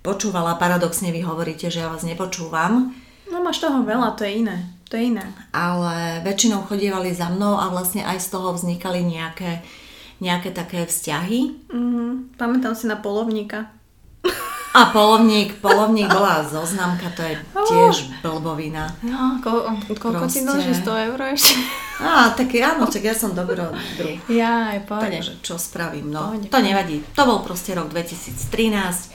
[0.00, 2.96] počúvala, paradoxne vy hovoríte, že ja vás nepočúvam.
[3.28, 4.56] No máš toho veľa, to je iné.
[4.88, 5.26] To je iné.
[5.52, 9.60] Ale väčšinou chodievali za mnou a vlastne aj z toho vznikali nejaké,
[10.24, 11.68] nejaké také vzťahy.
[11.68, 12.40] Mm-hmm.
[12.40, 13.68] Pamätám si na polovníka.
[14.74, 18.90] A polovník, polovník bola zoznamka, to je tiež blbovina.
[19.06, 21.54] No, ko, koľko ti dlží 100 eur ešte?
[22.02, 24.18] Á, tak áno, tak ja som dobro druh.
[24.26, 25.14] Ja, aj pohode.
[25.14, 26.34] Takže čo spravím, no.
[26.34, 26.50] Pohode.
[26.50, 27.06] To nevadí.
[27.14, 29.13] To bol proste rok 2013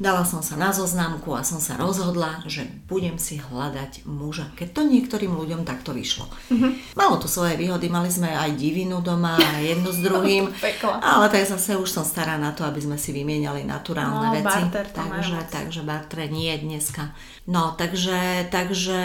[0.00, 4.80] Dala som sa na zoznamku a som sa rozhodla, že budem si hľadať muža, keď
[4.80, 6.24] to niektorým ľuďom takto vyšlo.
[6.48, 6.96] Mm-hmm.
[6.96, 10.48] Malo to svoje výhody, mali sme aj divinu doma a jedno s druhým,
[11.12, 14.48] ale tak zase už som stará na to, aby sme si vymieniali naturálne no, veci.
[14.72, 17.12] Barter, takže, takže barter nie dneska.
[17.44, 19.00] No, takže, takže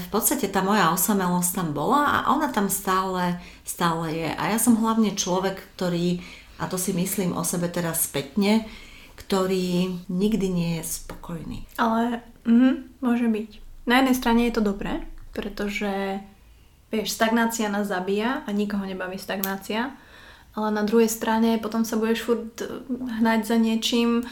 [0.00, 4.30] v podstate tá moja osamelosť tam bola a ona tam stále, stále je.
[4.40, 6.24] A ja som hlavne človek, ktorý,
[6.56, 8.64] a to si myslím o sebe teraz spätne,
[9.30, 11.62] ktorý nikdy nie je spokojný.
[11.78, 13.50] Ale mm, môže byť.
[13.86, 16.18] Na jednej strane je to dobré, pretože
[16.90, 19.94] vieš, stagnácia nás zabíja a nikoho nebaví stagnácia.
[20.58, 22.58] Ale na druhej strane potom sa budeš furt
[22.90, 24.26] hnať za niečím,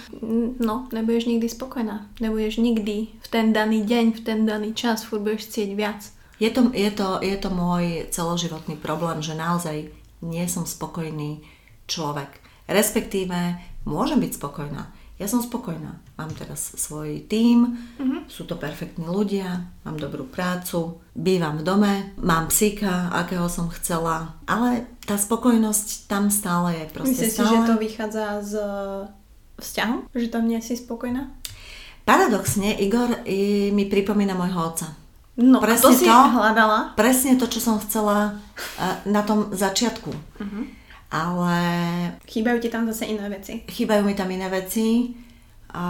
[0.58, 2.10] no, nebudeš nikdy spokojná.
[2.18, 6.10] Nebudeš nikdy v ten daný deň, v ten daný čas, furt budeš chcieť viac.
[6.42, 9.94] Je to, je, to, je to môj celoživotný problém, že naozaj
[10.26, 11.46] nie som spokojný
[11.86, 12.42] človek.
[12.66, 14.90] Respektíve môžem byť spokojná.
[15.18, 15.98] Ja som spokojná.
[16.14, 18.30] Mám teraz svoj tím, mm-hmm.
[18.30, 24.38] sú to perfektní ľudia, mám dobrú prácu, bývam v dome, mám psíka, akého som chcela,
[24.46, 26.84] ale tá spokojnosť tam stále je.
[26.94, 27.50] Proste Myslíš stále...
[27.50, 28.52] si, že to vychádza z
[29.58, 29.96] vzťahu?
[30.14, 31.34] Že tam nie si spokojná?
[32.06, 33.26] Paradoxne, Igor
[33.74, 34.94] mi pripomína môjho otca.
[35.34, 36.78] No, presne a to si to, hľadala?
[36.94, 38.38] Presne to, čo som chcela
[38.78, 40.10] eh, na tom začiatku.
[40.14, 40.77] Uh-huh
[41.08, 41.56] ale...
[42.28, 43.64] Chýbajú ti tam zase iné veci?
[43.64, 45.16] Chýbajú mi tam iné veci.
[45.72, 45.84] A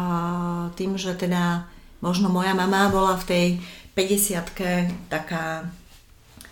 [0.74, 1.66] tým, že teda
[2.02, 3.46] možno moja mama bola v tej
[3.94, 5.66] 50 taká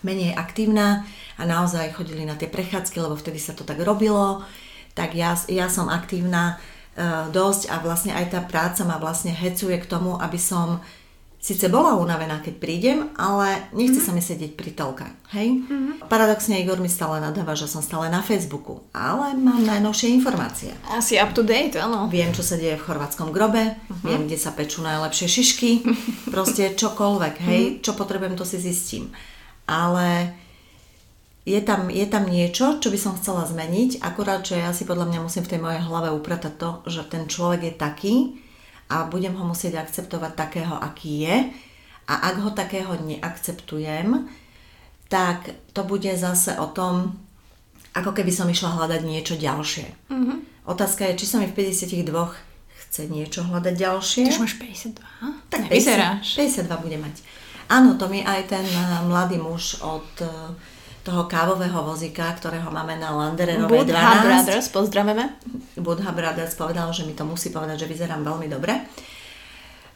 [0.02, 1.06] menej aktívna
[1.38, 4.42] a naozaj chodili na tie prechádzky, lebo vtedy sa to tak robilo,
[4.94, 9.78] tak ja, ja som aktívna uh, dosť a vlastne aj tá práca ma vlastne hecuje
[9.78, 10.80] k tomu, aby som
[11.46, 14.10] Sice bola unavená, keď prídem, ale nechce mm-hmm.
[14.10, 15.06] sa mi sedieť pri telke.
[15.30, 15.62] Hej?
[15.62, 16.10] Mm-hmm.
[16.10, 20.74] Paradoxne Igor mi stále nadáva, že som stále na Facebooku, ale mám najnovšie informácie.
[20.90, 22.10] Asi up to date, áno.
[22.10, 24.02] Viem, čo sa deje v chorvátskom grobe, mm-hmm.
[24.02, 25.70] viem, kde sa pečú najlepšie šišky,
[26.34, 27.82] proste čokoľvek, hej, mm-hmm.
[27.86, 29.14] čo potrebujem, to si zistím.
[29.70, 30.34] Ale
[31.46, 35.14] je tam, je tam niečo, čo by som chcela zmeniť, akurát, že ja si podľa
[35.14, 38.14] mňa musím v tej mojej hlave upratať to, že ten človek je taký,
[38.86, 41.36] a budem ho musieť akceptovať takého, aký je.
[42.06, 44.30] A ak ho takého neakceptujem,
[45.10, 47.18] tak to bude zase o tom,
[47.98, 49.86] ako keby som išla hľadať niečo ďalšie.
[50.10, 50.34] Mhm.
[50.66, 52.10] Otázka je, či sa mi v 52
[52.86, 54.26] chce niečo hľadať ďalšie.
[54.34, 54.98] Už máš 52?
[55.46, 56.26] Tak Nevyzeráš.
[56.34, 57.14] 50, 52 bude mať.
[57.70, 60.30] Áno, to mi aj ten eh, mladý muž od eh,
[61.06, 63.94] toho kávového vozíka, ktorého máme na Landererovej 12.
[63.94, 65.24] Budha Brothers, pozdravujeme.
[65.78, 68.74] Budha Brothers povedal, že mi to musí povedať, že vyzerám veľmi dobre.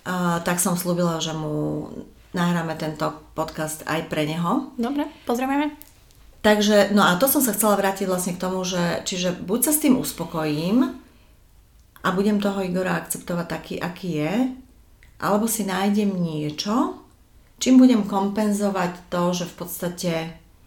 [0.06, 1.90] Uh, tak som slúbila, že mu
[2.30, 4.70] nahráme tento podcast aj pre neho.
[4.78, 5.74] Dobre, pozdravujeme.
[6.46, 9.72] Takže, no a to som sa chcela vrátiť vlastne k tomu, že čiže buď sa
[9.74, 10.94] s tým uspokojím
[12.00, 14.34] a budem toho Igora akceptovať taký, aký je,
[15.20, 16.96] alebo si nájdem niečo,
[17.60, 20.12] čím budem kompenzovať to, že v podstate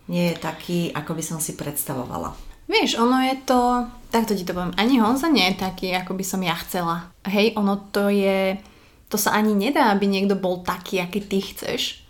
[0.08, 2.36] nie je taký, ako by som si predstavovala.
[2.68, 6.24] Vieš, ono je to, takto ti to poviem, ani Honza nie je taký, ako by
[6.24, 7.12] som ja chcela.
[7.28, 8.56] Hej, ono to je,
[9.12, 12.08] to sa ani nedá, aby niekto bol taký, aký ty chceš.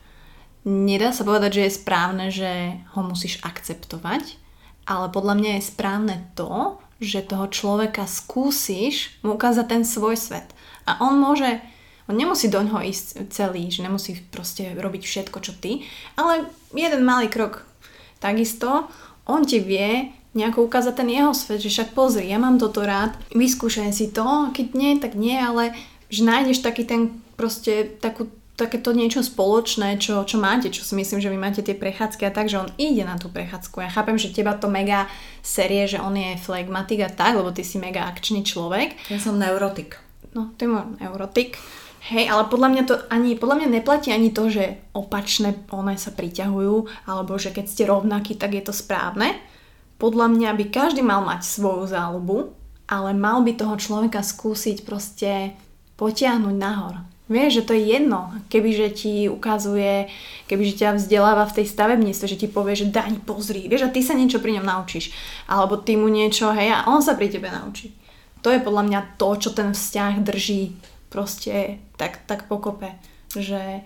[0.64, 4.38] Nedá sa povedať, že je správne, že ho musíš akceptovať,
[4.86, 10.56] ale podľa mňa je správne to, že toho človeka skúsiš mu ukázať ten svoj svet.
[10.88, 11.60] A on môže,
[12.08, 15.84] on nemusí do ňoho ísť celý, že nemusí proste robiť všetko, čo ty,
[16.16, 17.68] ale jeden malý krok
[18.24, 18.88] takisto
[19.28, 23.14] on ti vie nejako ukázať ten jeho svet, že však pozri, ja mám toto rád,
[23.38, 25.78] vyskúšaj si to, keď nie, tak nie, ale
[26.10, 31.18] že nájdeš taký ten proste takú takéto niečo spoločné, čo, čo máte, čo si myslím,
[31.18, 33.82] že vy máte tie prechádzky a tak, že on ide na tú prechádzku.
[33.82, 35.10] Ja chápem, že teba to mega
[35.42, 38.94] série, že on je flegmatik a tak, lebo ty si mega akčný človek.
[39.10, 39.98] Ja som neurotik.
[40.38, 41.58] No, ty môj neurotik.
[42.04, 46.12] Hej, ale podľa mňa to ani, podľa mňa neplatí ani to, že opačné one sa
[46.12, 49.40] priťahujú, alebo že keď ste rovnakí, tak je to správne.
[50.04, 52.52] Podľa mňa by každý mal mať svoju záľubu,
[52.92, 55.56] ale mal by toho človeka skúsiť proste
[55.96, 57.08] potiahnuť nahor.
[57.32, 60.12] Vieš, že to je jedno, kebyže ti ukazuje,
[60.52, 64.04] kebyže ťa vzdeláva v tej stavebníctve, že ti povie, že daň pozri, vieš, a ty
[64.04, 65.16] sa niečo pri ňom naučíš.
[65.48, 67.96] Alebo ty mu niečo, hej, a on sa pri tebe naučí.
[68.44, 70.76] To je podľa mňa to, čo ten vzťah drží
[71.14, 72.90] proste tak, tak pokope,
[73.38, 73.86] že...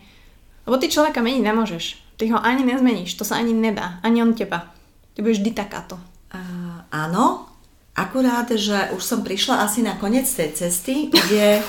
[0.63, 1.85] Lebo ty človeka meniť nemôžeš.
[2.15, 4.71] Ty ho ani nezmeníš, to sa ani nedá, ani on teba.
[5.11, 5.99] Ty budeš vždy takáto.
[6.31, 7.51] Uh, áno,
[7.91, 11.59] akurát, že už som prišla asi na koniec tej cesty, kde...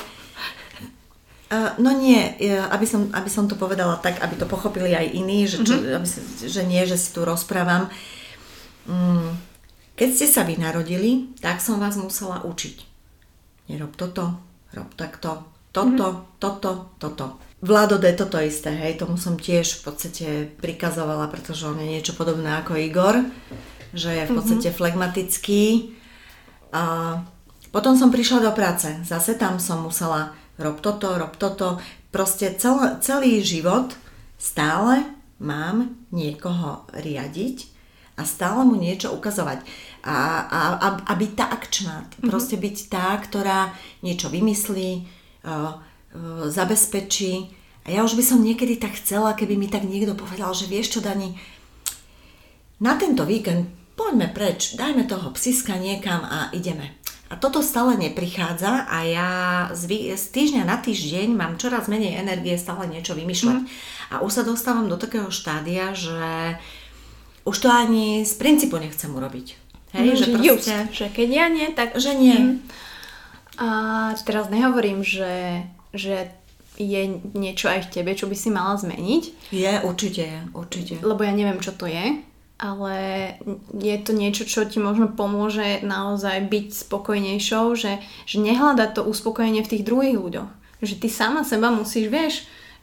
[1.51, 2.39] Uh, no nie,
[2.71, 5.97] aby som, aby som to povedala tak, aby to pochopili aj iní, že, čo, mm-hmm.
[5.99, 6.07] aby,
[6.49, 7.91] že nie, že si tu rozprávam.
[8.89, 9.37] Mm,
[9.99, 12.87] keď ste sa vy narodili, tak som vás musela učiť.
[13.69, 16.41] Nerob toto, rob takto, toto, mm-hmm.
[16.41, 17.27] toto, toto.
[17.59, 20.27] Vlado D toto isté, hej, tomu som tiež v podstate
[20.63, 23.27] prikazovala, pretože on je niečo podobné ako Igor,
[23.91, 24.37] že je v mhm.
[24.39, 24.79] podstate mm-hmm.
[24.79, 25.65] flegmatický.
[26.71, 26.83] A
[27.75, 31.83] potom som prišla do práce, zase tam som musela rob toto, rob toto.
[32.09, 33.93] Proste cel, celý život
[34.41, 35.05] stále
[35.39, 37.69] mám niekoho riadiť
[38.19, 39.63] a stále mu niečo ukazovať.
[40.09, 40.17] A,
[40.49, 42.09] a, a, a byť tá akčná.
[42.09, 42.33] Mm-hmm.
[42.33, 45.05] Proste byť tá, ktorá niečo vymyslí,
[46.49, 47.53] zabezpečí.
[47.85, 50.97] A ja už by som niekedy tak chcela, keby mi tak niekto povedal, že vieš
[50.97, 51.37] čo, Dani,
[52.81, 56.95] na tento víkend poďme preč, dajme toho psiska niekam a ideme.
[57.29, 59.31] A toto stále neprichádza a ja
[59.77, 63.59] z, z týždňa na týždeň mám čoraz menej energie stále niečo vymýšľať.
[63.61, 63.69] Mm.
[64.09, 66.57] A už sa dostávam do takého štádia, že
[67.45, 69.68] už to ani z princípu nechcem urobiť.
[69.97, 70.47] Hej, mm, že, že proste...
[70.47, 71.89] Just, že keď ja nie, tak...
[71.97, 72.37] Že nie.
[72.37, 72.57] Mm.
[73.59, 73.69] A
[74.23, 76.31] teraz nehovorím, že, že
[76.79, 79.51] je niečo aj v tebe, čo by si mala zmeniť.
[79.51, 80.95] Je, určite je, určite.
[81.03, 82.23] Lebo ja neviem, čo to je,
[82.59, 82.95] ale
[83.75, 89.67] je to niečo, čo ti možno pomôže naozaj byť spokojnejšou, že, že nehľadať to uspokojenie
[89.67, 90.51] v tých druhých ľuďoch.
[90.79, 92.35] Že ty sama seba musíš, vieš,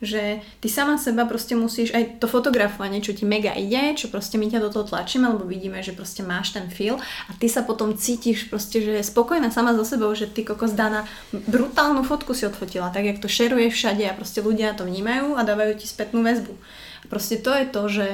[0.05, 4.37] že ty sama seba proste musíš aj to fotografovanie, čo ti mega ide, čo proste
[4.37, 7.65] my ťa do toho tlačíme, lebo vidíme, že proste máš ten feel a ty sa
[7.65, 12.37] potom cítiš proste, že je spokojná sama so sebou, že ty kokos Dana brutálnu fotku
[12.37, 15.89] si odfotila, tak jak to šeruje všade a proste ľudia to vnímajú a dávajú ti
[15.89, 16.53] spätnú väzbu.
[17.01, 18.07] A proste to je to, že,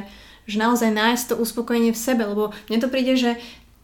[0.47, 3.35] že naozaj nájsť to uspokojenie v sebe, lebo mne to príde, že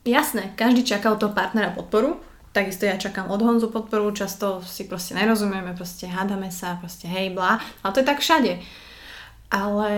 [0.08, 2.24] jasné, každý čaká od toho partnera podporu,
[2.58, 7.30] Takisto ja čakám od Honzu podporu, často si proste nerozumieme, proste hádame sa, proste hej,
[7.30, 7.62] bla.
[7.86, 8.58] Ale to je tak všade.
[9.54, 9.92] Ale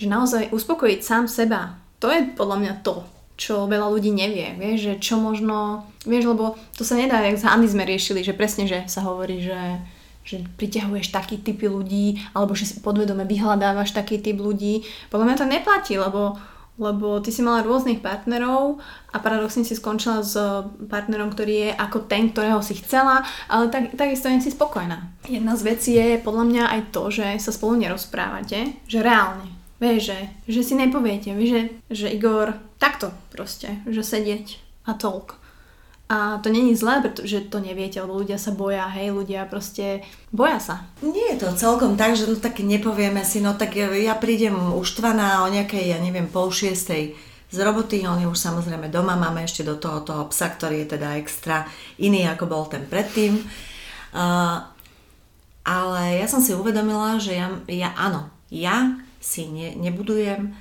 [0.00, 3.04] že naozaj uspokojiť sám seba, to je podľa mňa to,
[3.36, 4.56] čo veľa ľudí nevie.
[4.56, 5.84] Vieš, že čo možno...
[6.08, 9.44] Vieš, lebo to sa nedá, jak z Andy sme riešili, že presne, že sa hovorí,
[9.44, 9.60] že
[10.20, 14.84] že priťahuješ taký typy ľudí, alebo že si podvedome vyhľadávaš taký typ ľudí.
[15.08, 16.36] Podľa mňa to neplatí, lebo
[16.80, 18.80] lebo ty si mala rôznych partnerov
[19.12, 20.34] a paradoxne si skončila s
[20.88, 23.20] partnerom, ktorý je ako ten, ktorého si chcela,
[23.52, 25.12] ale tak, takisto nie si spokojná.
[25.28, 29.60] Jedna z vecí je podľa mňa aj to, že sa spolu nerozprávate, že reálne.
[29.80, 30.18] Vieš, že,
[30.48, 31.62] že si nepoviete, vieš, že,
[31.92, 35.39] že Igor takto proste, že sedieť a toľko.
[36.10, 40.02] A to není zlé, pretože to neviete, lebo ľudia sa boja, hej, ľudia proste
[40.34, 40.82] boja sa.
[41.06, 45.46] Nie je to celkom tak, že no tak nepovieme si, no tak ja prídem uštvaná
[45.46, 47.14] o nejakej, ja neviem, pol šiestej
[47.50, 50.98] z roboty, on je už samozrejme doma, máme ešte do toho toho psa, ktorý je
[50.98, 51.62] teda extra
[52.02, 53.38] iný, ako bol ten predtým.
[54.10, 54.66] Uh,
[55.62, 60.58] ale ja som si uvedomila, že ja, ja áno, ja si ne, nebudujem,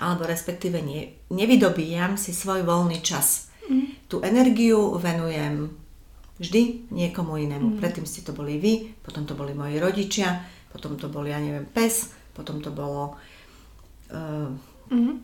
[0.00, 3.86] alebo respektíve ne, nevydobíjam si svoj voľný čas Mm.
[4.06, 5.70] Tú energiu venujem
[6.38, 7.76] vždy niekomu inému.
[7.76, 7.78] Mm.
[7.80, 11.64] Predtým ste to boli vy, potom to boli moji rodičia, potom to boli, ja neviem,
[11.64, 13.16] pes, potom to bolo
[14.12, 14.48] uh,
[14.92, 15.14] mm.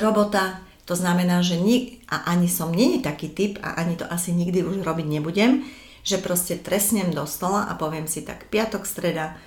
[0.00, 0.64] robota.
[0.88, 4.66] To znamená, že ni- a ani som není taký typ a ani to asi nikdy
[4.66, 5.62] už robiť nebudem,
[6.02, 9.38] že proste tresnem do stola a poviem si tak piatok, streda,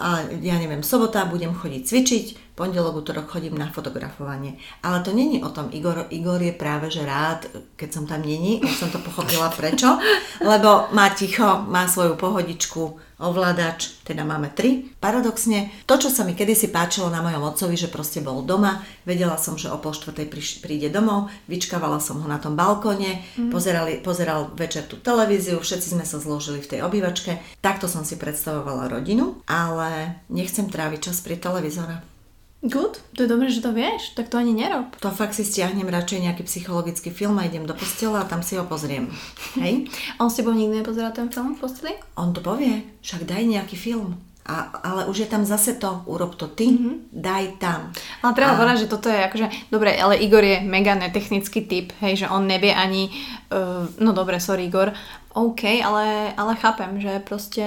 [0.00, 2.26] a ja neviem, sobota budem chodiť cvičiť,
[2.58, 4.60] pondelok, útorok chodím na fotografovanie.
[4.84, 8.60] Ale to není o tom, Igor, Igor je práve že rád, keď som tam není,
[8.60, 9.96] už som to pochopila prečo,
[10.44, 14.90] lebo má ticho, má svoju pohodičku, ovládač, teda máme tri.
[14.98, 19.36] Paradoxne, to, čo sa mi kedysi páčilo na mojom otcovi, že proste bol doma, vedela
[19.36, 20.26] som, že o pol štvrtej
[20.64, 23.52] príde domov, vyčkávala som ho na tom balkóne, mm.
[23.52, 27.38] pozerali, pozeral večer tú televíziu, všetci sme sa zložili v tej obývačke.
[27.60, 32.19] Takto som si predstavovala rodinu, ale nechcem tráviť čas pri televízore.
[32.60, 34.92] Good, to je dobré, že to vieš, tak to ani nerob.
[35.00, 38.60] To fakt si stiahnem radšej nejaký psychologický film a idem do postela a tam si
[38.60, 39.08] ho pozriem.
[39.56, 39.88] Hej?
[40.20, 41.96] On s tebou nikdy nepozerá ten film v posteli?
[42.20, 44.20] On to povie, však daj nejaký film.
[44.44, 47.08] A, ale už je tam zase to, urob to ty, mm-hmm.
[47.08, 47.96] daj tam.
[48.20, 48.58] Ale treba a...
[48.60, 52.44] povedať, že toto je akože, dobre, ale Igor je mega netechnický typ, hej, že on
[52.44, 53.08] nevie ani,
[53.54, 54.92] uh, no dobre, sorry Igor,
[55.32, 57.62] OK, ale, ale chápem, že proste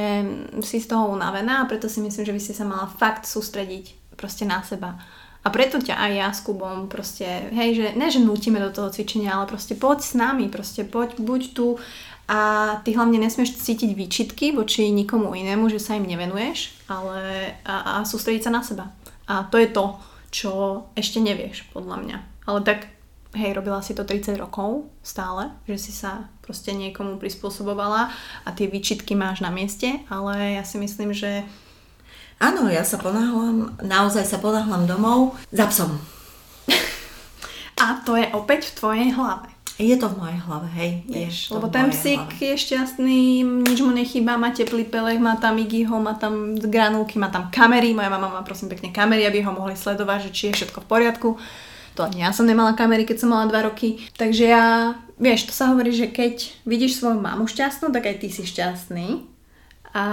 [0.60, 4.03] si z toho unavená a preto si myslím, že by si sa mala fakt sústrediť
[4.24, 4.96] proste na seba.
[5.44, 8.88] A preto ťa aj ja s Kubom proste, hej, že ne, že nutíme do toho
[8.88, 11.76] cvičenia, ale proste poď s nami, proste poď, buď tu
[12.32, 12.40] a
[12.88, 18.08] ty hlavne nesmieš cítiť výčitky voči nikomu inému, že sa im nevenuješ, ale a, a
[18.08, 18.96] sústrediť sa na seba.
[19.28, 20.00] A to je to,
[20.32, 20.52] čo
[20.96, 22.18] ešte nevieš, podľa mňa.
[22.48, 22.88] Ale tak,
[23.36, 28.08] hej, robila si to 30 rokov stále, že si sa proste niekomu prispôsobovala
[28.48, 31.44] a tie výčitky máš na mieste, ale ja si myslím, že
[32.44, 35.96] Áno, ja sa ponáhľam, naozaj sa ponáhľam domov za psom.
[37.84, 39.48] A to je opäť v tvojej hlave.
[39.80, 40.92] Je to v mojej hlave, hej.
[41.10, 42.46] Vieš, lebo ten psík hlave.
[42.46, 47.34] je šťastný, nič mu nechýba, má teplý pelech, má tam Iggyho, má tam granulky, má
[47.34, 50.56] tam kamery, moja mama má prosím pekne kamery, aby ho mohli sledovať, že či je
[50.62, 51.30] všetko v poriadku.
[51.98, 54.04] To ani ja som nemala kamery, keď som mala 2 roky.
[54.14, 58.28] Takže ja, vieš, to sa hovorí, že keď vidíš svoju mamu šťastnú, tak aj ty
[58.30, 59.33] si šťastný.
[59.94, 60.04] A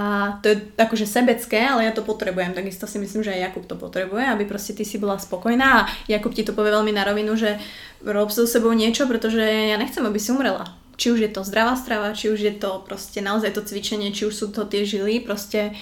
[0.45, 2.53] to je akože sebecké, ale ja to potrebujem.
[2.53, 5.69] Takisto si myslím, že aj Jakub to potrebuje, aby proste ty si bola spokojná.
[5.73, 7.57] A Jakub ti to povie veľmi na rovinu, že
[8.05, 10.69] rob so sebou niečo, pretože ja nechcem, aby si umrela.
[11.01, 14.29] Či už je to zdravá strava, či už je to proste naozaj to cvičenie, či
[14.29, 15.73] už sú to tie žily, proste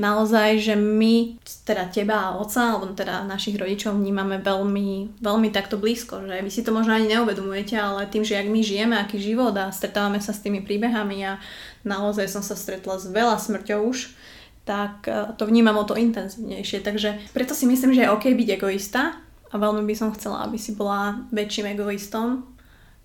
[0.00, 1.36] naozaj, že my,
[1.68, 6.48] teda teba a oca, alebo teda našich rodičov vnímame veľmi, veľmi takto blízko, že vy
[6.48, 10.16] si to možno ani neuvedomujete, ale tým, že jak my žijeme, aký život a stretávame
[10.24, 11.36] sa s tými príbehami a
[11.82, 14.14] naozaj som sa stretla s veľa smrťou už,
[14.62, 16.82] tak e, to vnímam o to intenzívnejšie.
[16.82, 19.18] Takže preto si myslím, že je OK byť egoista
[19.50, 22.46] a veľmi by som chcela, aby si bola väčším egoistom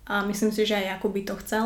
[0.08, 1.64] a myslím si, že aj Jakub by to chcel.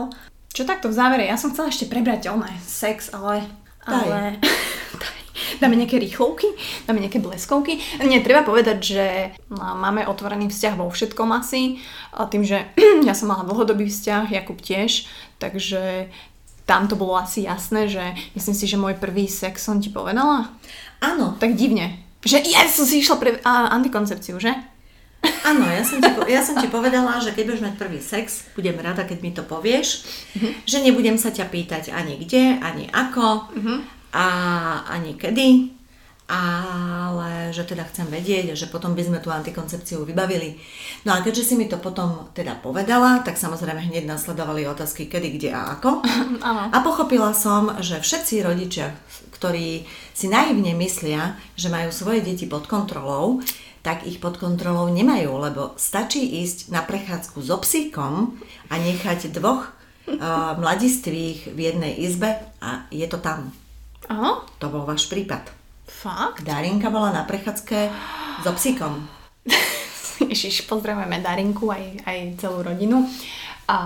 [0.52, 3.46] Čo takto v závere, ja som chcela ešte prebrať oné sex, ale...
[3.86, 4.36] ale
[5.62, 6.50] dáme nejaké rýchlovky,
[6.84, 7.78] dáme nejaké bleskovky.
[8.02, 9.06] Nie, treba povedať, že
[9.46, 11.78] no, máme otvorený vzťah vo všetkom asi.
[12.12, 12.66] A tým, že
[13.08, 15.06] ja som mala dlhodobý vzťah, Jakub tiež,
[15.38, 16.10] takže
[16.66, 18.02] tam to bolo asi jasné, že
[18.38, 20.50] myslím si, že môj prvý sex som ti povedala.
[21.02, 21.34] Áno.
[21.36, 21.98] Tak divne.
[22.22, 24.54] Že ja som si išla pre a, antikoncepciu, že?
[25.46, 28.74] Áno, ja som, ti, ja som ti povedala, že keď budeš mať prvý sex, budem
[28.74, 30.02] rada, keď mi to povieš,
[30.34, 30.50] uh-huh.
[30.66, 34.26] že nebudem sa ťa pýtať ani kde, ani ako, uh-huh a
[34.92, 35.48] ani kedy,
[36.30, 40.56] ale že teda chcem vedieť, že potom by sme tú antikoncepciu vybavili.
[41.04, 45.28] No a keďže si mi to potom teda povedala, tak samozrejme hneď nasledovali otázky kedy,
[45.36, 46.00] kde a ako.
[46.74, 48.96] A pochopila som, že všetci rodičia,
[49.36, 53.42] ktorí si naivne myslia, že majú svoje deti pod kontrolou,
[53.82, 58.38] tak ich pod kontrolou nemajú, lebo stačí ísť na prechádzku so psíkom
[58.70, 63.50] a nechať dvoch uh, mladistvých v jednej izbe a je to tam.
[64.06, 64.46] Aha.
[64.62, 65.61] To bol váš prípad.
[66.02, 66.42] Fakt?
[66.42, 67.86] Darinka bola na prechádzke
[68.42, 69.06] so psíkom.
[70.30, 73.06] Ježiš, pozdravujeme Darinku aj, aj celú rodinu.
[73.70, 73.78] A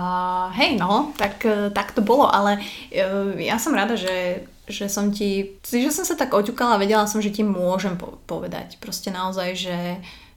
[0.57, 1.45] hej, no, tak,
[1.77, 2.57] tak to bolo, ale
[2.89, 7.07] e, ja som rada, že že som ti, že som sa tak oťukala a vedela
[7.07, 7.95] som, že ti môžem
[8.27, 8.75] povedať.
[8.83, 9.79] Proste naozaj, že,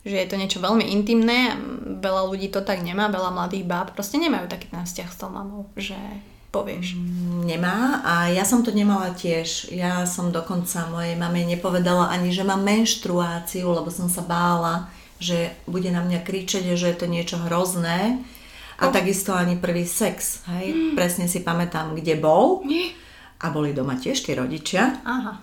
[0.06, 1.58] že je to niečo veľmi intimné,
[1.98, 5.34] veľa ľudí to tak nemá, veľa mladých báb proste nemajú taký ten vzťah s tou
[5.34, 5.98] mamou, že
[6.50, 6.98] povieš.
[6.98, 9.70] Mm, nemá a ja som to nemala tiež.
[9.70, 14.90] Ja som dokonca mojej mame nepovedala ani, že mám menštruáciu, lebo som sa bála,
[15.22, 18.18] že bude na mňa kričať, že je to niečo hrozné.
[18.80, 18.92] A oh.
[18.92, 20.92] takisto ani prvý sex, hej, mm.
[20.96, 22.64] presne si pamätám, kde bol.
[22.64, 22.96] Nie
[23.40, 25.00] a boli doma tiež tí rodičia.
[25.04, 25.40] Aha.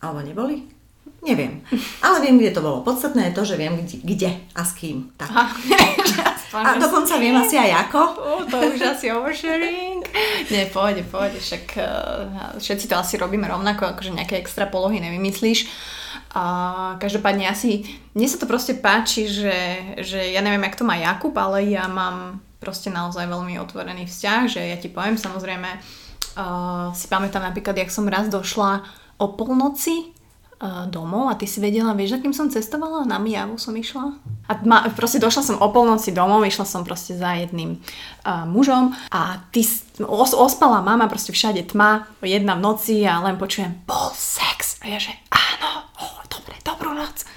[0.00, 0.64] Alebo neboli?
[1.20, 1.60] Neviem.
[2.00, 2.86] Ale viem, kde to bolo.
[2.86, 5.10] Podstatné je to, že viem, kde, kde a s kým.
[5.20, 5.28] Tak.
[5.28, 5.44] Aha.
[6.66, 8.00] a dokonca viem asi aj ako.
[8.16, 9.95] Uh, to už asi oversharing.
[10.52, 11.38] Nie, pôjde, pôjde.
[11.38, 11.86] Však uh,
[12.56, 15.68] všetci to asi robíme rovnako, akože nejaké extra polohy nevymyslíš.
[16.36, 16.44] A
[17.00, 19.56] každopádne asi, mne sa to proste páči, že,
[20.04, 24.42] že ja neviem, jak to má Jakub, ale ja mám proste naozaj veľmi otvorený vzťah,
[24.48, 28.84] že ja ti poviem samozrejme, uh, si pamätám napríklad, jak som raz došla
[29.16, 30.15] o polnoci
[30.88, 33.04] domov a ty si vedela, vieš, akým som cestovala?
[33.04, 34.16] Na Mijavu som išla.
[34.48, 38.96] A ma, proste došla som o polnoci domov, išla som proste za jedným uh, mužom
[39.12, 39.68] a ty
[40.00, 44.80] os, ospala mama, proste všade tma, jedna v noci a len počujem bol sex.
[44.80, 47.28] A ja že áno, oh, dobre, dobrú noc.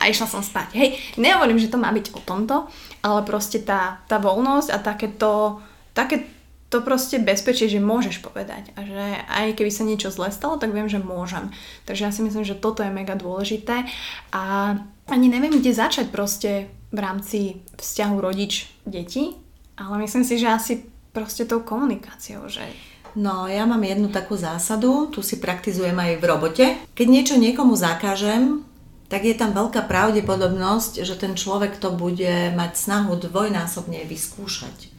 [0.00, 0.72] A išla som spať.
[0.74, 0.88] Hej,
[1.20, 2.66] nehovorím, že to má byť o tomto,
[3.04, 5.60] ale proste tá, tá voľnosť a takéto,
[5.94, 6.26] také
[6.72, 10.72] to proste bezpečie, že môžeš povedať a že aj keby sa niečo zle stalo, tak
[10.72, 11.52] viem, že môžem.
[11.84, 13.84] Takže ja si myslím, že toto je mega dôležité
[14.32, 14.74] a
[15.12, 19.36] ani neviem, kde začať proste v rámci vzťahu rodič-deti,
[19.76, 20.74] ale myslím si, že asi
[21.12, 22.64] proste tou komunikáciou, že
[23.12, 26.64] No, ja mám jednu takú zásadu, tu si praktizujem aj v robote.
[26.96, 28.64] Keď niečo niekomu zakážem,
[29.12, 34.91] tak je tam veľká pravdepodobnosť, že ten človek to bude mať snahu dvojnásobne vyskúšať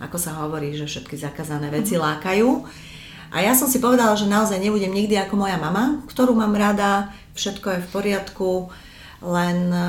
[0.00, 2.08] ako sa hovorí, že všetky zakázané veci mm-hmm.
[2.08, 2.48] lákajú.
[3.30, 7.14] A ja som si povedala, že naozaj nebudem nikdy ako moja mama, ktorú mám rada,
[7.38, 8.50] všetko je v poriadku,
[9.22, 9.86] len e,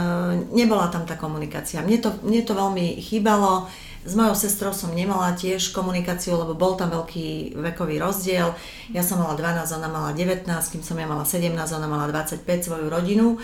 [0.53, 1.82] nebola tam tá komunikácia.
[1.82, 3.66] Mne to, mne to veľmi chýbalo.
[4.05, 8.53] S mojou sestrou som nemala tiež komunikáciu, lebo bol tam veľký vekový rozdiel.
[8.93, 12.45] Ja som mala 12, ona mala 19, kým som ja mala 17, ona mala 25,
[12.45, 13.41] svoju rodinu.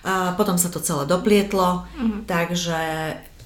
[0.00, 2.20] A potom sa to celé doplietlo, mm-hmm.
[2.24, 2.80] takže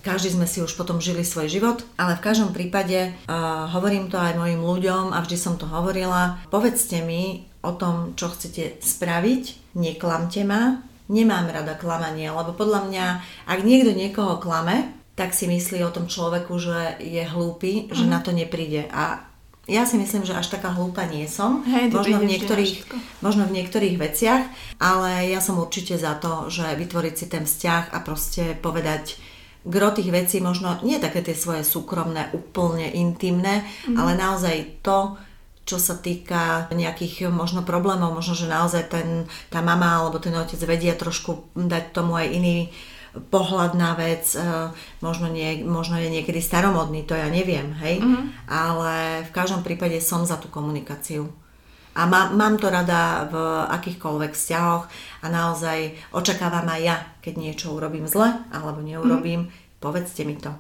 [0.05, 4.21] každý sme si už potom žili svoj život, ale v každom prípade uh, hovorím to
[4.21, 6.45] aj mojim ľuďom a vždy som to hovorila.
[6.53, 13.07] Povedzte mi o tom, čo chcete spraviť, neklamte ma, nemám rada klamanie, lebo podľa mňa,
[13.49, 18.11] ak niekto niekoho klame, tak si myslí o tom človeku, že je hlúpy, že mm.
[18.11, 18.91] na to nepríde.
[18.91, 19.25] A
[19.65, 22.85] ja si myslím, že až taká hlúpa nie som, Hej, možno, v niektorých,
[23.25, 24.45] možno v niektorých veciach,
[24.77, 29.17] ale ja som určite za to, že vytvoriť si ten vzťah a proste povedať,
[29.65, 33.97] gro tých vecí, možno nie také tie svoje súkromné, úplne intimné, mm.
[33.97, 35.17] ale naozaj to,
[35.65, 40.61] čo sa týka nejakých možno problémov, možno, že naozaj ten, tá mama alebo ten otec
[40.69, 42.69] vedia trošku dať tomu aj iný
[43.15, 44.43] pohľad na vec, e,
[45.01, 48.51] možno, nie, možno je niekedy staromodný, to ja neviem, hej, mm.
[48.51, 51.31] ale v každom prípade som za tú komunikáciu.
[51.95, 53.35] A má, mám to rada v
[53.71, 54.85] akýchkoľvek vzťahoch
[55.23, 59.51] a naozaj očakávam aj ja, keď niečo urobím zle alebo neurobím, mm.
[59.79, 60.51] povedzte mi to.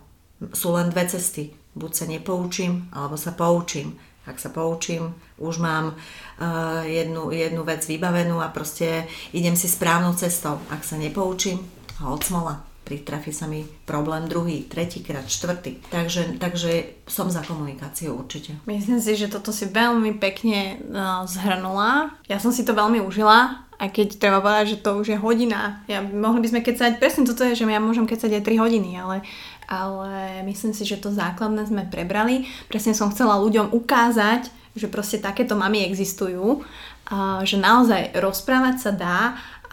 [0.54, 1.50] Sú len dve cesty.
[1.74, 3.98] Buď sa nepoučím, alebo sa poučím.
[4.24, 9.04] Ak sa poučím, už mám uh, jednu, jednu vec vybavenú a proste
[9.34, 10.62] idem si správnou cestou.
[10.70, 11.60] Ak sa nepoučím,
[11.98, 15.80] ho odsmola pritrafi sa mi problém druhý, tretíkrát, štvrtý.
[15.88, 18.60] Takže, takže som za komunikáciu určite.
[18.68, 22.12] Myslím si, že toto si veľmi pekne uh, zhrnula.
[22.28, 25.82] Ja som si to veľmi užila, aj keď treba povedať, že to už je hodina.
[25.88, 28.90] Ja, mohli by sme kecať, presne toto je, že ja môžem kecať aj 3 hodiny,
[29.00, 29.24] ale,
[29.66, 32.46] ale myslím si, že to základné sme prebrali.
[32.70, 36.62] Presne som chcela ľuďom ukázať, že proste takéto mamy existujú,
[37.04, 39.18] a že naozaj rozprávať sa dá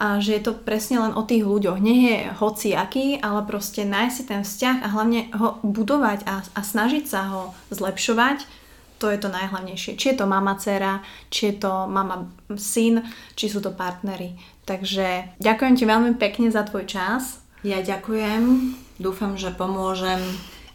[0.02, 1.78] a že je to presne len o tých ľuďoch.
[1.78, 6.60] Nie je hociaký, ale proste nájsť si ten vzťah a hlavne ho budovať a, a
[6.66, 8.42] snažiť sa ho zlepšovať,
[8.98, 9.94] to je to najhlavnejšie.
[9.94, 12.26] Či je to mama, dcera, či je to mama,
[12.58, 13.06] syn,
[13.38, 14.34] či sú to partnery.
[14.66, 17.38] Takže ďakujem ti veľmi pekne za tvoj čas.
[17.62, 18.74] Ja ďakujem.
[18.98, 20.18] Dúfam, že pomôžem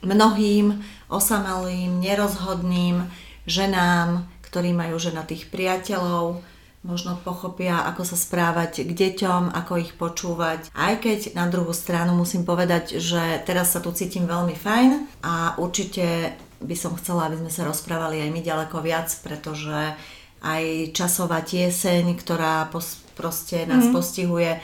[0.04, 0.80] mnohým
[1.12, 3.08] osamelým, nerozhodným
[3.48, 6.44] ženám, ktorí majú ženatých priateľov,
[6.86, 10.70] možno pochopia, ako sa správať k deťom, ako ich počúvať.
[10.78, 14.90] Aj keď na druhú stranu musím povedať, že teraz sa tu cítim veľmi fajn
[15.26, 19.94] a určite by som chcela, aby sme sa rozprávali aj my ďaleko viac, pretože
[20.42, 20.64] aj
[20.94, 23.94] časová tieseň, ktorá pos- proste nás mm.
[23.94, 24.62] postihuje,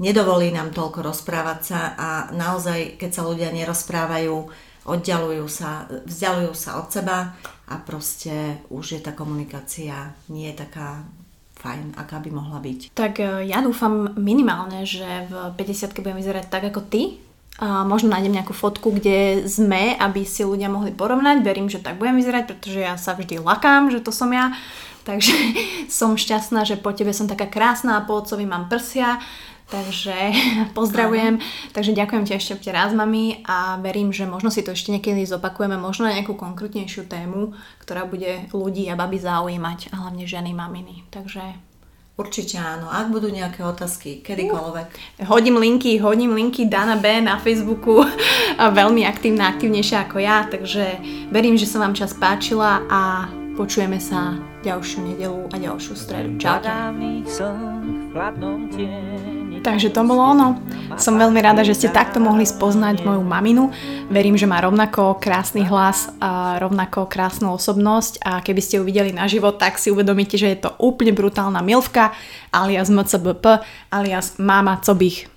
[0.00, 4.48] nedovolí nám toľko rozprávať sa a naozaj, keď sa ľudia nerozprávajú,
[4.88, 7.36] oddialujú sa, vzdialujú sa od seba
[7.68, 11.04] a proste už je tá komunikácia nie je taká
[11.60, 12.96] fajn, aká by mohla byť.
[12.96, 17.20] Tak e, ja dúfam minimálne, že v 50 budem vyzerať tak ako ty.
[17.60, 21.44] A možno nájdem nejakú fotku, kde sme, aby si ľudia mohli porovnať.
[21.44, 24.56] Verím, že tak budem vyzerať, pretože ja sa vždy lakám, že to som ja.
[25.04, 25.32] Takže
[26.00, 29.20] som šťastná, že po tebe som taká krásna a po otcovi mám prsia
[29.70, 30.14] Takže
[30.78, 31.38] pozdravujem.
[31.38, 31.46] Aha.
[31.70, 35.78] Takže ďakujem ti ešte raz, mami, a verím, že možno si to ešte niekedy zopakujeme,
[35.78, 41.06] možno na nejakú konkrétnejšiu tému, ktorá bude ľudí a baby zaujímať, a hlavne ženy, maminy.
[41.14, 41.70] Takže
[42.20, 42.92] Určite áno.
[42.92, 45.24] Ak budú nejaké otázky, kedykoľvek.
[45.24, 48.04] Uh, hodím linky, hodím linky Dana B na Facebooku.
[48.80, 51.00] Veľmi aktívna, aktívnejšia ako ja, takže
[51.32, 53.24] verím, že sa vám čas páčila a
[53.56, 56.36] počujeme sa ďalšiu nedelu a ďalšiu stredu.
[56.36, 56.68] Čaute.
[59.60, 60.56] Takže to bolo ono.
[60.96, 63.68] Som veľmi rada, že ste takto mohli spoznať moju maminu.
[64.08, 69.12] Verím, že má rovnako krásny hlas a rovnako krásnu osobnosť a keby ste ju videli
[69.12, 72.16] na život, tak si uvedomíte, že je to úplne brutálna milvka
[72.56, 73.60] alias MCBP
[73.92, 75.28] alias mama, co bych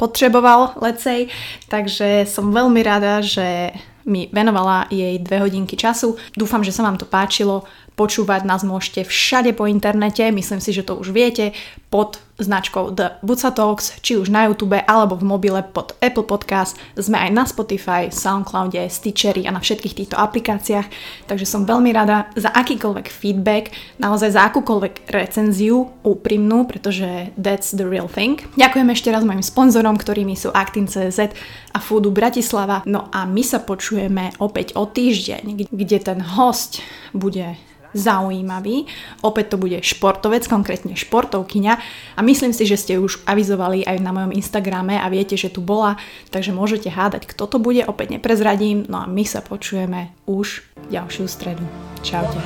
[0.00, 1.28] potreboval, lecej.
[1.68, 3.74] Takže som veľmi rada, že
[4.08, 6.16] mi venovala jej dve hodinky času.
[6.32, 7.68] Dúfam, že sa vám to páčilo.
[8.00, 11.52] Počúvať nás môžete všade po internete, myslím si, že to už viete,
[11.92, 16.80] pod značkou The Buca Talks, či už na YouTube alebo v mobile pod Apple Podcast.
[16.96, 20.88] Sme aj na Spotify, Soundcloude, Stitchery a na všetkých týchto aplikáciách.
[21.28, 27.84] Takže som veľmi rada za akýkoľvek feedback, naozaj za akúkoľvek recenziu úprimnú, pretože that's the
[27.84, 28.40] real thing.
[28.56, 31.36] Ďakujem ešte raz mojim sponzorom, ktorými sú Actin.cz
[31.76, 32.80] a Foodu Bratislava.
[32.88, 36.80] No a my sa počujeme opäť o týždeň, kde ten host
[37.12, 37.60] bude
[37.94, 38.86] zaujímavý.
[39.20, 41.74] Opäť to bude športovec, konkrétne športovkyňa
[42.16, 45.60] a myslím si, že ste už avizovali aj na mojom Instagrame a viete, že tu
[45.62, 45.98] bola,
[46.30, 51.26] takže môžete hádať, kto to bude, opäť neprezradím, no a my sa počujeme už ďalšiu
[51.26, 51.64] stredu.
[52.00, 52.38] Čaute.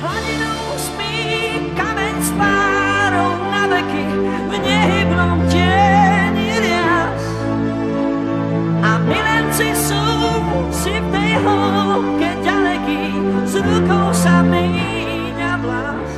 [9.05, 10.01] Milenci sú
[10.73, 13.01] si v tej hĺbke ďaleký,
[13.45, 14.35] s rukou sa.
[15.65, 16.14] blind